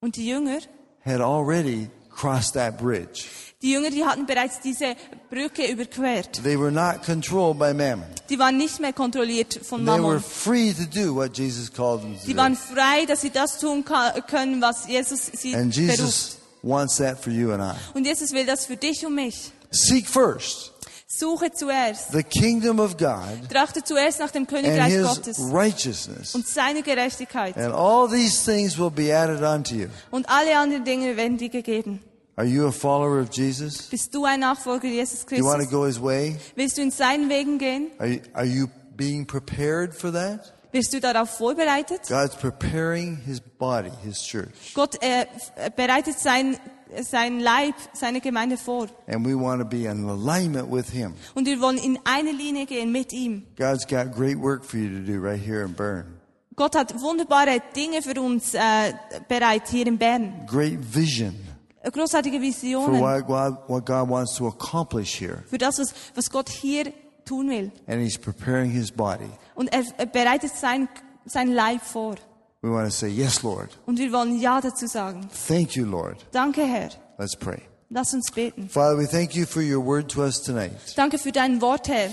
Und 0.00 0.16
die 0.16 0.28
Jünger, 0.28 0.58
had 1.04 1.20
already 1.20 1.90
crossed 2.18 2.54
that 2.54 2.78
bridge. 2.78 3.24
die 3.62 3.72
Jünger, 3.72 3.90
die 3.90 4.04
hatten 4.04 4.24
bereits 4.26 4.60
diese 4.60 4.94
Brücke 5.30 5.66
überquert. 5.66 6.40
They 6.44 6.56
were 6.58 6.70
not 6.70 7.02
controlled 7.04 7.58
by 7.58 7.72
mammon. 7.74 8.04
Die 8.28 8.38
waren 8.38 8.56
nicht 8.56 8.78
mehr 8.80 8.92
kontrolliert 8.92 9.58
von 9.64 9.84
They 9.84 9.94
were 9.94 10.00
Mammon. 10.00 10.20
free 10.22 10.72
to 10.72 10.84
do 10.84 11.14
what 11.14 11.36
Jesus 11.36 11.72
called 11.72 12.02
them 12.02 12.14
to 12.18 12.26
Die 12.26 12.34
do. 12.34 12.38
waren 12.38 12.56
frei, 12.56 13.04
dass 13.06 13.20
sie 13.22 13.30
das 13.30 13.58
tun 13.58 13.84
können, 13.84 14.60
was 14.62 14.86
Jesus 14.86 15.26
sie 15.32 15.54
And 15.54 15.74
beruft. 15.74 15.98
Jesus 15.98 16.38
wants 16.62 16.96
that 16.98 17.18
for 17.22 17.32
you 17.32 17.52
and 17.52 17.62
I. 17.62 17.74
Und 17.94 18.06
Jesus 18.06 18.32
will 18.32 18.46
das 18.46 18.66
für 18.66 18.76
dich 18.76 19.04
und 19.06 19.14
mich. 19.14 19.50
Seek 19.70 20.06
first 20.08 20.72
Suche 21.10 21.50
zuerst. 21.52 22.12
the 22.12 22.22
kingdom 22.22 22.78
of 22.78 22.96
God 22.96 23.50
Trachte 23.50 23.82
zuerst 23.82 24.20
nach 24.20 24.30
dem 24.30 24.42
and 24.42 24.50
Königreich 24.50 24.92
his 24.92 25.02
Gottes 25.06 25.38
righteousness. 25.52 26.34
und 26.34 26.46
seine 26.46 26.82
Gerechtigkeit. 26.82 27.56
And 27.56 27.74
all 27.74 28.08
these 28.08 28.44
things 28.44 28.78
will 28.78 28.90
be 28.90 29.12
added 29.12 29.42
unto 29.42 29.74
you. 29.74 29.88
Und 30.12 30.28
alle 30.28 30.56
anderen 30.56 30.84
Dinge 30.84 31.16
werden 31.16 31.38
dir 31.38 31.48
gegeben. 31.48 32.00
Are 32.38 32.44
you 32.44 32.66
a 32.66 32.72
follower 32.72 33.18
of 33.18 33.30
Jesus? 33.32 33.88
Bist 33.90 34.14
du 34.14 34.24
ein 34.24 34.38
Nachfolger 34.38 34.86
Jesus 34.86 35.26
Christus? 35.26 35.38
Do 35.38 35.44
you 35.44 35.44
want 35.44 35.60
to 35.60 35.68
go 35.68 35.86
his 35.86 36.00
way? 36.00 36.36
Willst 36.54 36.78
du 36.78 36.82
in 36.82 36.92
seinen 36.92 37.28
Wegen 37.28 37.58
gehen? 37.58 37.90
Are 37.98 38.06
you, 38.06 38.20
are 38.32 38.44
you 38.44 38.68
being 38.96 39.26
prepared 39.26 39.92
for 39.92 40.12
that? 40.12 40.52
Wirst 40.70 40.92
du 40.92 41.00
darauf 41.00 41.30
vorbereitet? 41.36 42.02
God's 42.08 42.36
preparing 42.36 43.16
his 43.26 43.40
body, 43.40 43.90
his 44.04 44.22
church. 44.22 44.72
Gott 44.74 45.02
äh, 45.02 45.26
bereitet 45.74 46.20
sein, 46.20 46.56
sein 47.02 47.40
Leib, 47.40 47.74
seine 47.92 48.20
Gemeinde 48.20 48.56
vor. 48.56 48.86
And 49.08 49.26
we 49.26 49.34
want 49.34 49.60
to 49.60 49.66
be 49.66 49.86
in 49.86 50.08
alignment 50.08 50.70
with 50.70 50.90
him. 50.90 51.14
Und 51.34 51.44
wir 51.44 51.60
wollen 51.60 51.78
in 51.78 51.98
eine 52.04 52.30
Linie 52.30 52.66
gehen 52.66 52.92
mit 52.92 53.12
ihm. 53.12 53.48
God's 53.56 53.84
got 53.84 54.14
great 54.14 54.38
work 54.38 54.64
for 54.64 54.78
you 54.78 54.88
to 54.90 55.04
do 55.04 55.20
right 55.20 55.44
here 55.44 55.64
in 55.64 55.74
Bern. 55.74 56.20
Gott 56.54 56.76
hat 56.76 57.00
wunderbare 57.00 57.60
Dinge 57.74 58.00
für 58.00 58.20
uns 58.20 58.54
äh, 58.54 58.92
bereit 59.26 59.66
hier 59.68 59.88
in 59.88 59.98
Bern. 59.98 60.46
Great 60.46 60.78
vision 60.94 61.47
Großartige 61.84 62.40
for 62.62 63.00
what 63.00 63.26
God, 63.26 63.56
what 63.68 63.84
God 63.86 64.08
wants 64.08 64.34
to 64.36 64.48
accomplish 64.48 65.20
here. 65.20 65.44
für 65.48 65.58
das, 65.58 65.78
was, 65.78 65.94
was 66.14 66.30
Gott 66.30 66.48
hier 66.48 66.92
tun 67.24 67.48
will. 67.48 67.70
And 67.86 68.00
he's 68.02 68.18
preparing 68.18 68.70
his 68.70 68.90
body. 68.90 69.30
Und 69.54 69.72
er, 69.72 69.84
er 69.96 70.06
bereitet 70.06 70.52
sein, 70.56 70.88
sein 71.26 71.52
Leib 71.52 71.82
vor. 71.82 72.16
We 72.60 72.70
want 72.70 72.86
to 72.86 72.90
say, 72.90 73.08
Yes, 73.08 73.42
Lord. 73.42 73.70
Und 73.86 73.98
wir 73.98 74.12
wollen 74.12 74.40
Ja 74.40 74.60
dazu 74.60 74.86
sagen. 74.86 75.28
Thank 75.46 75.76
you, 75.76 75.84
Lord. 75.84 76.16
Danke, 76.32 76.62
Herr. 76.64 76.90
Let's 77.18 77.36
pray. 77.36 77.62
Lass 77.90 78.12
uns 78.12 78.30
beten. 78.30 78.68
Father, 78.68 78.98
we 78.98 79.06
thank 79.06 79.34
you 79.34 79.46
for 79.46 79.62
your 79.62 79.80
word 79.80 80.08
to 80.10 80.22
us 80.22 80.42
tonight. 80.42 80.72
Danke 80.96 81.18
für 81.18 81.32
dein 81.32 81.60
Wort, 81.62 81.88
Herr. 81.88 82.10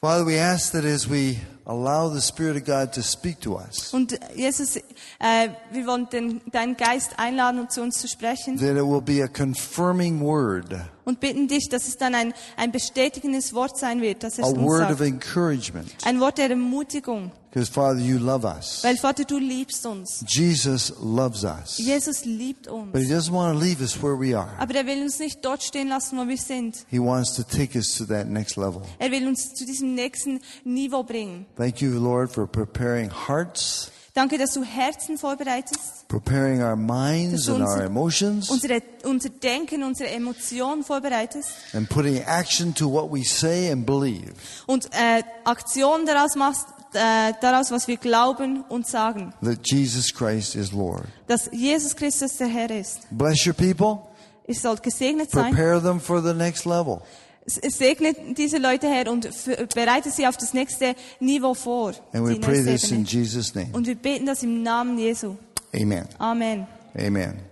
Father, 0.00 0.24
we 0.24 0.38
ask 0.38 0.72
that 0.72 0.84
as 0.84 1.08
we 1.08 1.38
allow 1.64 2.12
the 2.12 2.20
Spirit 2.20 2.56
of 2.56 2.64
God 2.64 2.92
to 2.92 3.02
speak 3.02 3.40
to 3.40 3.56
us, 3.58 3.92
Und 3.94 4.18
Jesus, 4.34 4.76
äh, 4.76 5.48
wir 5.70 5.86
wollen 5.86 6.08
den, 6.10 6.40
deinen 6.50 6.76
Geist 6.76 7.18
einladen, 7.18 7.60
um 7.60 7.68
zu 7.70 7.82
uns 7.82 7.98
zu 8.00 8.08
sprechen. 8.08 8.56
that 8.58 8.76
it 8.76 8.84
will 8.84 9.00
be 9.00 9.22
a 9.22 9.28
confirming 9.28 10.20
word, 10.20 10.66
Und 11.04 11.18
bitten 11.18 11.48
dich, 11.48 11.68
dass 11.68 11.88
es 11.88 11.96
dann 11.96 12.14
ein, 12.14 12.32
ein 12.56 12.70
bestätigendes 12.70 13.54
Wort 13.54 13.76
sein 13.76 14.00
wird, 14.00 14.22
dass 14.22 14.38
er 14.38 14.44
a 14.44 14.48
uns 14.48 14.58
word 14.60 14.82
of 14.90 14.98
sagt. 14.98 15.00
encouragement. 15.10 15.88
Ein 16.04 16.20
Wort 16.20 16.38
der 16.38 16.50
Ermutigung. 16.50 17.32
Because, 17.50 17.70
Father, 17.70 17.98
you 18.00 18.16
love 18.18 18.46
us. 18.46 18.82
Weil, 18.82 18.96
Vater, 18.96 19.24
du 19.24 19.36
liebst 19.36 19.84
uns. 19.84 20.24
Jesus 20.26 20.90
loves 21.02 21.44
us. 21.44 21.76
Jesus 21.76 22.24
liebt 22.24 22.66
But 22.66 22.94
He 23.02 23.12
uns. 23.12 23.28
doesn't 23.28 23.32
want 23.32 23.58
to 23.58 23.62
leave 23.62 23.82
us 23.82 24.00
where 24.02 24.18
we 24.18 24.34
are. 24.34 24.48
Aber 24.58 24.74
er 24.74 24.86
will 24.86 25.02
uns 25.02 25.18
nicht 25.18 25.44
dort 25.44 25.62
stehen 25.62 25.88
lassen, 25.88 26.16
wo 26.16 26.26
wir 26.26 26.38
sind. 26.38 26.86
He 26.88 26.98
wants 26.98 27.34
to 27.34 27.42
take 27.42 27.76
us 27.76 27.94
to 27.96 28.06
that 28.06 28.28
next 28.28 28.56
level. 28.56 28.80
Er 28.98 29.10
will 29.10 29.26
uns 29.28 29.52
zu 29.52 29.66
diesem 29.66 29.94
nächsten 29.94 30.40
Niveau 30.64 31.02
bringen. 31.02 31.44
Thank 31.56 31.80
you, 31.82 31.98
Lord, 31.98 32.30
for 32.30 32.46
preparing 32.46 33.10
hearts, 33.10 33.90
Danke, 34.14 34.36
dass 34.36 34.52
du 34.52 34.62
Herzen 34.62 35.16
vorbereitest, 35.16 36.06
preparing 36.06 36.62
our 36.62 36.76
minds 36.76 37.48
and 37.48 37.62
our 37.62 37.82
emotions, 37.82 38.50
unsere, 38.50 38.82
unser 39.04 39.30
Denken, 39.30 39.82
unsere 39.82 40.10
Emotionen 40.10 40.84
vorbereitest 40.84 41.48
and 41.72 41.88
putting 41.88 42.22
action 42.26 42.74
to 42.74 42.86
what 42.86 43.10
we 43.10 43.24
say 43.24 43.70
and 43.70 43.86
believe. 43.86 44.34
und 44.66 44.86
äh, 44.92 45.22
Aktion 45.44 46.04
daraus 46.04 46.36
machst, 46.36 46.66
äh, 46.92 47.32
daraus, 47.40 47.70
was 47.70 47.88
wir 47.88 47.96
glauben 47.96 48.64
und 48.68 48.86
sagen. 48.86 49.32
That 49.42 49.60
Jesus 49.64 50.12
Christ 50.12 50.56
is 50.56 50.72
Lord. 50.72 51.06
Dass 51.26 51.48
Jesus 51.50 51.96
Christus 51.96 52.36
der 52.36 52.48
Herr 52.48 52.70
ist. 52.70 53.06
Bless 53.10 53.46
your 53.46 53.54
people. 53.54 54.00
Ihr 54.46 54.54
sollt 54.56 54.82
gesegnet 54.82 55.30
sein. 55.30 55.54
Prepare 55.54 55.80
them 55.80 55.98
for 55.98 56.20
the 56.20 56.34
next 56.34 56.66
level. 56.66 57.00
Segne 57.46 58.14
diese 58.36 58.58
Leute, 58.58 58.88
Herr, 58.88 59.10
und 59.10 59.28
bereite 59.74 60.10
sie 60.10 60.26
auf 60.26 60.36
das 60.36 60.54
nächste 60.54 60.94
Niveau 61.20 61.54
vor. 61.54 61.92
And 62.12 62.26
we 62.26 62.38
pray 62.38 62.62
this 62.62 62.90
in. 62.90 63.04
Jesus' 63.04 63.54
name. 63.54 63.70
Und 63.72 63.86
wir 63.86 63.96
beten 63.96 64.26
das 64.26 64.42
im 64.42 64.62
Namen 64.62 64.98
Jesu. 64.98 65.36
Amen. 65.74 66.06
Amen. 66.18 66.66
Amen. 66.94 67.51